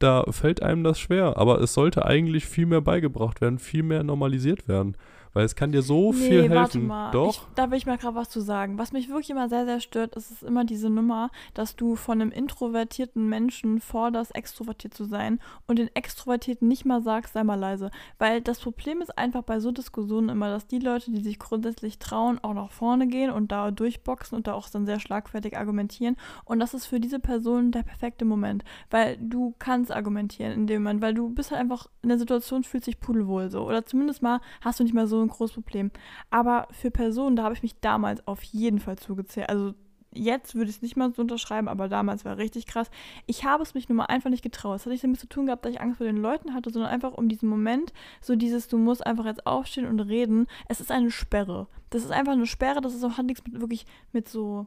[0.00, 1.36] da fällt einem das schwer.
[1.36, 4.96] Aber es sollte eigentlich viel mehr beigebracht werden, viel mehr normalisiert werden.
[5.32, 6.54] Weil es kann dir so nee, viel helfen.
[6.54, 7.10] Warte mal.
[7.12, 7.30] Doch.
[7.30, 8.78] Ich, da will ich mal gerade was zu sagen.
[8.78, 12.20] Was mich wirklich immer sehr, sehr stört, ist es immer diese Nummer, dass du von
[12.20, 17.54] einem introvertierten Menschen forderst, extrovertiert zu sein und den Extrovertierten nicht mal sagst, sei mal
[17.54, 17.90] leise.
[18.18, 21.98] Weil das Problem ist einfach bei so Diskussionen immer, dass die Leute, die sich grundsätzlich
[21.98, 26.16] trauen, auch nach vorne gehen und da durchboxen und da auch dann sehr schlagfertig argumentieren.
[26.44, 28.64] Und das ist für diese Person der perfekte Moment.
[28.90, 32.64] Weil du kannst argumentieren in dem Moment, weil du bist halt einfach in der Situation,
[32.64, 33.66] fühlst dich pudelwohl so.
[33.66, 35.90] Oder zumindest mal hast du nicht mehr so ein großes Problem.
[36.30, 39.48] Aber für Personen, da habe ich mich damals auf jeden Fall zugezählt.
[39.48, 39.74] Also
[40.12, 42.90] jetzt würde ich es nicht mal so unterschreiben, aber damals war richtig krass.
[43.26, 44.76] Ich habe es mich nun mal einfach nicht getraut.
[44.76, 46.90] Es hat nicht damit zu tun gehabt, dass ich Angst vor den Leuten hatte, sondern
[46.90, 50.46] einfach um diesen Moment, so dieses, du musst einfach jetzt aufstehen und reden.
[50.68, 51.68] Es ist eine Sperre.
[51.90, 54.66] Das ist einfach eine Sperre, das ist auch, hat nichts mit wirklich mit so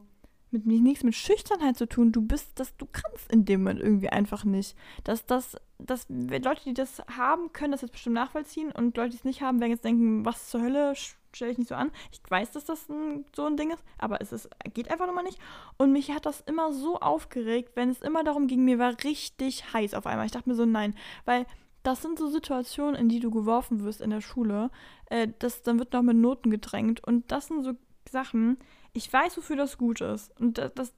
[0.50, 2.12] mit nichts mit Schüchternheit zu tun.
[2.12, 4.76] Du bist, das, du kannst in dem Moment irgendwie einfach nicht.
[5.02, 9.16] Das, das, das, Leute, die das haben, können das jetzt bestimmt nachvollziehen und Leute, die
[9.16, 11.90] es nicht haben, werden jetzt denken, was zur Hölle, stelle ich nicht so an.
[12.10, 15.24] Ich weiß, dass das ein, so ein Ding ist, aber es ist, geht einfach nochmal
[15.24, 15.38] nicht.
[15.76, 19.72] Und mich hat das immer so aufgeregt, wenn es immer darum ging, mir war richtig
[19.72, 20.26] heiß auf einmal.
[20.26, 21.46] Ich dachte mir so, nein, weil
[21.82, 24.70] das sind so Situationen, in die du geworfen wirst in der Schule.
[25.06, 27.74] Äh, das, dann wird noch mit Noten gedrängt und das sind so
[28.10, 28.58] Sachen,
[28.92, 30.38] ich weiß, wofür das gut ist.
[30.40, 30.94] Und das, das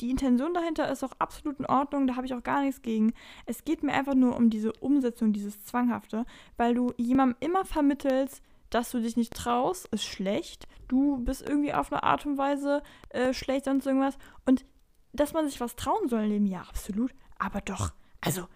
[0.00, 3.12] die Intention dahinter ist auch absolut in Ordnung, da habe ich auch gar nichts gegen.
[3.46, 6.24] Es geht mir einfach nur um diese Umsetzung, dieses Zwanghafte,
[6.56, 10.68] weil du jemandem immer vermittelst, dass du dich nicht traust, ist schlecht.
[10.88, 14.18] Du bist irgendwie auf eine Art und Weise äh, schlecht, sonst irgendwas.
[14.46, 14.64] Und
[15.12, 17.12] dass man sich was trauen soll im Leben, ja, absolut.
[17.38, 18.46] Aber doch, also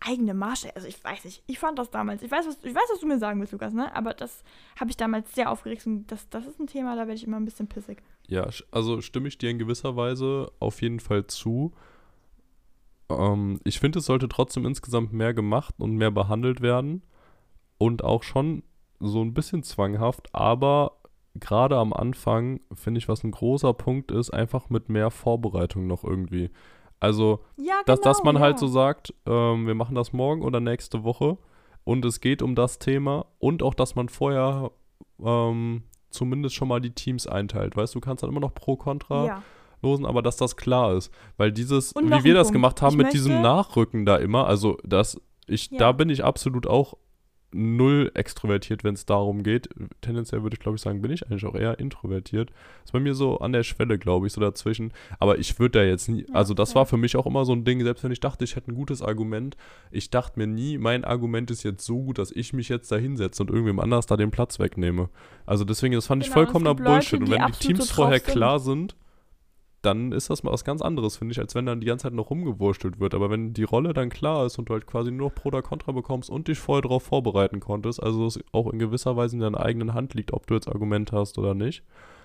[0.00, 2.88] eigene Marsche, also ich weiß nicht, ich fand das damals, ich weiß, was, ich weiß,
[2.90, 3.94] was du mir sagen willst, Lukas, ne?
[3.94, 4.42] Aber das
[4.78, 7.36] habe ich damals sehr aufgeregt und das, das ist ein Thema, da werde ich immer
[7.36, 8.02] ein bisschen pissig.
[8.26, 11.72] Ja, also stimme ich dir in gewisser Weise auf jeden Fall zu.
[13.10, 17.02] Ähm, ich finde, es sollte trotzdem insgesamt mehr gemacht und mehr behandelt werden.
[17.78, 18.62] Und auch schon
[19.00, 20.98] so ein bisschen zwanghaft, aber
[21.34, 26.04] gerade am Anfang finde ich, was ein großer Punkt ist, einfach mit mehr Vorbereitung noch
[26.04, 26.50] irgendwie.
[27.00, 28.42] Also, ja, genau, dass, dass man ja.
[28.42, 31.38] halt so sagt, ähm, wir machen das morgen oder nächste Woche
[31.84, 34.70] und es geht um das Thema und auch, dass man vorher
[35.24, 37.76] ähm, zumindest schon mal die Teams einteilt.
[37.76, 39.42] Weißt du, du kannst dann immer noch pro Contra Ja.
[39.80, 41.10] losen, aber dass das klar ist.
[41.36, 42.52] Weil dieses, wie wir das Punkt.
[42.52, 46.66] gemacht haben Ich mit diesem Nachrücken da immer, also das, ich, da bin ich absolut
[46.66, 46.94] auch
[47.52, 49.68] null extrovertiert, wenn es darum geht.
[50.00, 52.50] Tendenziell würde ich, glaube ich, sagen, bin ich eigentlich auch eher introvertiert.
[52.84, 54.92] Ist bei mir so an der Schwelle, glaube ich, so dazwischen.
[55.18, 57.64] Aber ich würde da jetzt nie, also das war für mich auch immer so ein
[57.64, 59.56] Ding, selbst wenn ich dachte, ich hätte ein gutes Argument,
[59.90, 62.96] ich dachte mir nie, mein Argument ist jetzt so gut, dass ich mich jetzt da
[62.96, 65.08] hinsetze und irgendwem anders da den Platz wegnehme.
[65.46, 67.20] Also deswegen, das fand ich Genau, es vollkommener Leute, Bullshit.
[67.20, 68.32] Und wenn die Teams vorher sind.
[68.32, 68.96] klar sind,
[69.82, 72.12] dann ist das mal was ganz anderes, finde ich, als wenn dann die ganze Zeit
[72.12, 73.14] noch rumgewurstelt wird.
[73.14, 75.62] Aber wenn die Rolle dann klar ist und du halt quasi nur noch Pro oder
[75.62, 79.40] Contra bekommst und dich vorher darauf vorbereiten konntest, also es auch in gewisser Weise in
[79.40, 81.82] deiner eigenen Hand liegt, ob du jetzt Argumente hast oder nicht,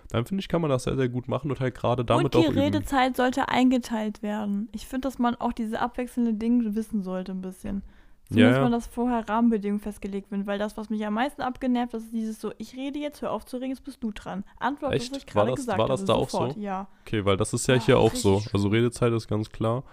[0.10, 2.34] dann finde ich, kann man das sehr, sehr gut machen und halt gerade damit und
[2.34, 2.60] die auch üben.
[2.60, 4.70] Redezeit sollte eingeteilt werden.
[4.72, 7.84] Ich finde, dass man auch diese abwechselnden Dinge wissen sollte ein bisschen.
[8.30, 8.62] So Ja, muss ja.
[8.64, 12.14] man, dass vorher Rahmenbedingungen festgelegt werden, weil das, was mich am meisten abgenervt, das ist
[12.14, 14.44] dieses so, ich rede jetzt, hör auf zu reden, jetzt bist du dran.
[14.60, 15.12] Antwort, Echt?
[15.12, 16.54] was ich gerade das- gesagt war das da auch sofort.
[16.54, 16.60] so?
[16.60, 16.88] Ja.
[17.06, 18.42] Okay, weil das ist ja Ah, hier auch so.
[18.54, 19.84] Also Redezeit ist ganz klar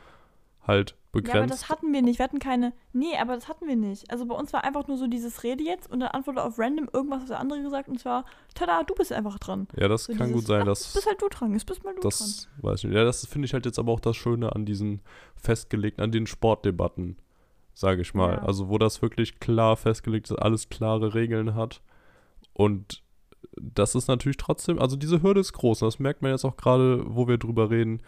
[0.67, 1.53] halt ja, aber begrenzt.
[1.53, 2.19] das hatten wir nicht.
[2.21, 2.73] Wir hatten keine.
[2.93, 4.11] Nee, aber das hatten wir nicht.
[4.11, 6.89] Also bei uns war einfach nur so dieses Rede jetzt und dann antworte auf random
[6.93, 8.25] irgendwas, was der andere gesagt und zwar,
[8.55, 9.67] tada, du bist einfach dran.
[9.77, 11.91] Ja, das So kann dieses, gut sein, Jetzt bist halt du dran, jetzt bist mal
[11.95, 12.11] du dran.
[12.11, 12.95] das weiß ich nicht.
[12.95, 15.03] Ja, das finde ich halt jetzt aber auch das Schöne an diesen
[15.35, 17.17] festgelegten, an den Sportdebatten,
[17.75, 18.35] sage ich mal.
[18.35, 18.43] Ja.
[18.43, 21.83] Also wo das wirklich klar festgelegt ist, alles klare Regeln hat
[22.53, 23.03] und
[23.61, 25.83] das ist natürlich trotzdem, also diese Hürde ist groß.
[25.83, 28.01] Und das merkt man jetzt auch gerade, wo wir drüber reden,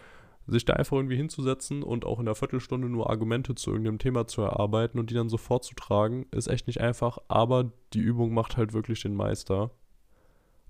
[0.47, 4.27] sich da einfach irgendwie hinzusetzen und auch in einer Viertelstunde nur Argumente zu irgendeinem Thema
[4.27, 8.35] zu erarbeiten und die dann sofort zu tragen, ist echt nicht einfach, aber die Übung
[8.35, 9.71] macht halt wirklich den Meister.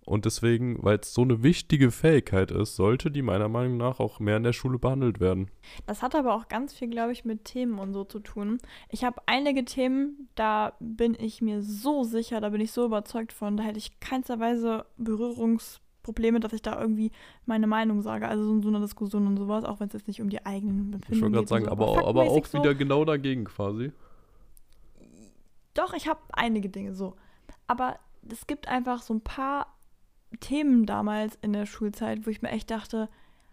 [0.07, 4.21] Und deswegen, weil es so eine wichtige Fähigkeit ist, sollte die meiner Meinung nach auch
[4.21, 5.51] mehr in der Schule behandelt werden.
[5.87, 8.59] Das hat aber auch ganz viel, glaube ich, mit Themen und so zu tun.
[8.91, 13.33] Ich habe einige Themen, da bin ich mir so sicher, da bin ich so überzeugt
[13.33, 17.11] von, da hätte ich keinsterweise Berührungsprobleme, dass ich da irgendwie
[17.47, 18.29] meine Meinung sage.
[18.29, 20.45] Also so in so einer Diskussion und sowas, auch wenn es jetzt nicht um die
[20.45, 21.49] eigenen Ich Empfindungen wollte gerade geht.
[21.49, 21.71] sagen, so.
[21.71, 23.91] aber, auch- aber auch faktmäßig so, wieder genau dagegen quasi.
[25.75, 27.17] Doch, ich habe einige Dinge so.
[27.67, 27.99] Aber
[28.31, 29.74] es gibt einfach so ein paar
[30.41, 33.09] Themen damals in der Schulzeit, wo ich mir echt dachte,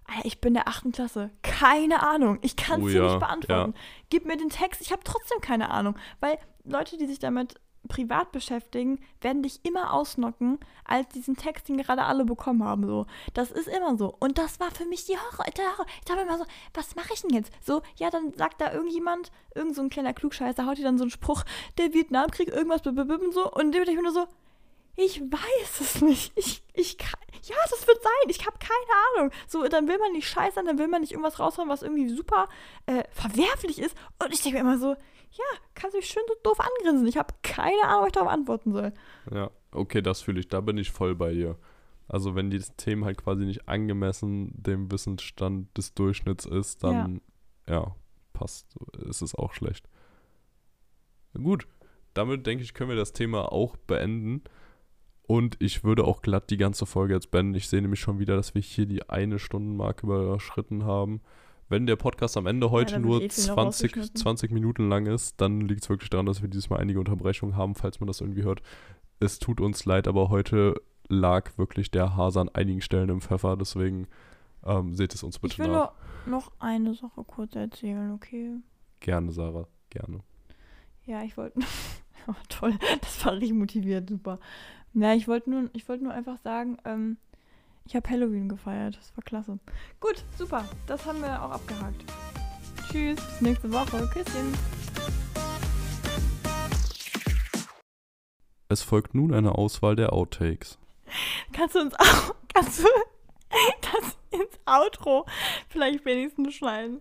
[0.06, 1.30] Alter, ich bin in der achten Klasse.
[1.42, 2.40] Keine Ahnung.
[2.42, 3.74] Ich kann es Oh dir ja, nicht beantworten.
[4.10, 5.96] Gib mir den Text, ich habe trotzdem keine Ahnung.
[6.20, 7.56] Weil Leute, die sich damit
[7.88, 12.86] privat beschäftigen, werden dich immer ausnocken, als diesen Text, den gerade alle bekommen haben.
[12.86, 13.06] So.
[13.34, 14.16] Das ist immer so.
[14.20, 15.46] Und das war für mich die Horror.
[15.58, 15.86] Der Horror.
[16.00, 17.52] Ich dachte immer so, was mache ich denn jetzt?
[17.62, 21.04] So, ja, dann sagt da irgendjemand, irgend so ein kleiner Klugscheißer, haut dir dann so
[21.04, 21.44] einen Spruch,
[21.78, 23.52] der Vietnamkrieg, irgendwas, und so.
[23.52, 24.28] Und dem denke ich mir nur so,
[24.96, 26.34] ich weiß es nicht.
[26.36, 28.30] Ich, ich kann, ja, das wird sein.
[28.30, 29.32] Ich habe keine Ahnung.
[29.48, 32.48] So, dann will man nicht scheißern, dann will man nicht irgendwas raushauen, was irgendwie super
[32.86, 33.96] äh, verwerflich ist.
[34.22, 34.96] Und ich denke mir immer so,
[35.32, 37.08] ja, kannst du mich schön so doof angrinsen.
[37.08, 38.94] Ich habe keine Ahnung, was ich darauf antworten soll.
[39.32, 40.50] Ja, okay, das fühle ich.
[40.50, 41.58] Da bin ich voll bei dir.
[42.08, 47.22] Also wenn die Themen halt quasi nicht angemessen dem Wissensstand des Durchschnitts ist, dann
[47.68, 47.96] ja,
[48.34, 48.68] passt.
[49.08, 49.88] Ist es auch schlecht.
[51.34, 51.68] Gut,
[52.14, 54.44] damit denke ich, können wir das Thema auch beenden.
[55.32, 57.56] Und ich würde auch glatt die ganze Folge jetzt beenden.
[57.56, 61.22] Ich sehe nämlich schon wieder, dass wir hier die eine Stundenmarke überschritten haben.
[61.70, 64.16] Wenn der Podcast am Ende heute wird nur eh viel noch 20, rausgeschnitten.
[64.18, 67.56] 20 Minuten lang ist, dann liegt es wirklich daran, dass wir dieses Mal einige Unterbrechungen
[67.56, 68.62] haben, falls man das irgendwie hört.
[69.22, 73.56] Es tut uns leid, aber heute lag wirklich der Hase an einigen Stellen im Pfeffer,
[73.56, 74.08] deswegen
[74.66, 75.94] ähm, seht es uns bitte ich will nach.
[76.26, 78.58] nur noch eine Sache kurz erzählen, okay?
[79.00, 80.20] Gerne, Sarah, gerne.
[81.06, 81.58] Ja, ich wollte.
[82.28, 84.40] oh, toll, das war richtig motiviert, super.
[84.94, 87.16] Ja, ich wollte nur, ich wollte nur einfach sagen, ähm,
[87.86, 88.98] ich habe Halloween gefeiert.
[88.98, 89.58] Das war klasse.
[90.02, 90.66] Gut, super.
[90.86, 92.04] Das haben wir auch abgehakt.
[92.90, 94.06] Tschüss, bis nächste Woche.
[94.12, 94.54] Küsschen.
[98.68, 100.78] Es folgt nun eine Auswahl der Outtakes.
[101.54, 102.88] Kannst du uns auch, kannst du
[103.50, 105.26] das ins Outro
[105.70, 107.00] vielleicht wenigstens schneiden?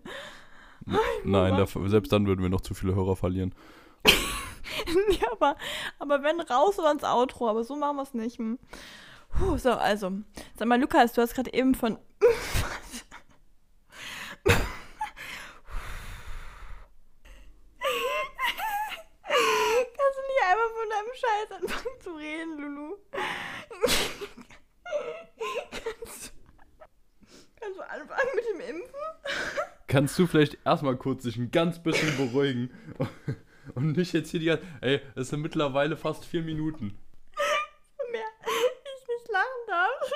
[1.24, 3.53] Nein, dafür, selbst dann würden wir noch zu viele Hörer verlieren.
[5.21, 5.57] ja, aber,
[5.99, 8.39] aber wenn raus oder ins Outro, aber so machen wir es nicht.
[8.39, 8.59] Hm.
[9.31, 10.12] Puh, so, also.
[10.57, 11.99] Sag mal, Lukas, du hast gerade eben von.
[19.71, 22.97] Kannst du nicht einmal von deinem Scheiß anfangen zu reden, Lulu?
[25.71, 26.33] kannst,
[27.77, 28.95] du, anfangen mit dem Impfen?
[29.87, 32.71] Kannst du vielleicht erstmal kurz dich ein ganz bisschen beruhigen?
[33.81, 34.66] Nicht jetzt hier die ganze.
[34.81, 36.99] Ey, es sind mittlerweile fast vier Minuten.
[38.11, 40.12] Mehr ich nicht lachen darf.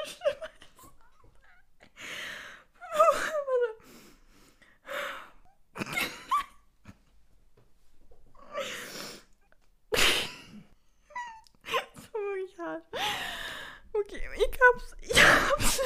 [11.95, 12.85] Das war wirklich hart.
[13.93, 14.97] Okay, ich hab's.
[15.01, 15.81] Ich hab's.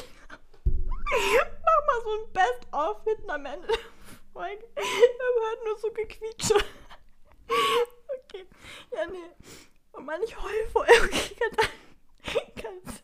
[1.10, 3.78] Mach mal so ein Best-of hinten am Ende der
[4.32, 4.64] Folge.
[4.76, 4.84] Man
[5.44, 6.54] hört nur so gequietsche.
[8.24, 8.46] Okay.
[8.94, 9.30] Ja, nee.
[9.94, 11.02] Oh Mann, ich heul vorher.
[11.02, 11.52] Okay, kann,
[12.56, 13.02] kannst.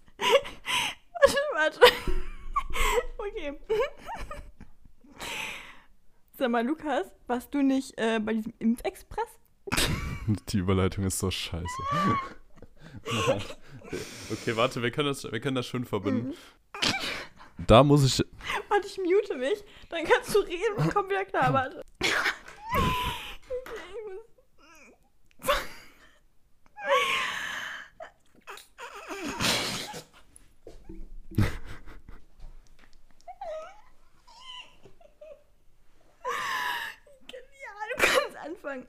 [1.20, 1.81] Warte, warte.
[3.18, 3.59] Okay.
[6.37, 7.11] Sag mal, Lukas,
[7.75, 9.29] nicht äh, bei diesem Impfexpress?
[10.49, 11.64] Die Überleitung ist so scheiße.
[14.33, 16.35] okay, warte, wir können das, wir können das schön verbinden.
[17.66, 18.25] Da muss ich.
[18.68, 19.62] Warte, ich mute mich.
[19.89, 21.83] Dann kannst du reden und komm wieder klar, warte.
[22.01, 22.12] Okay,
[23.89, 24.25] ich muss.
[38.65, 38.89] Ja, du kannst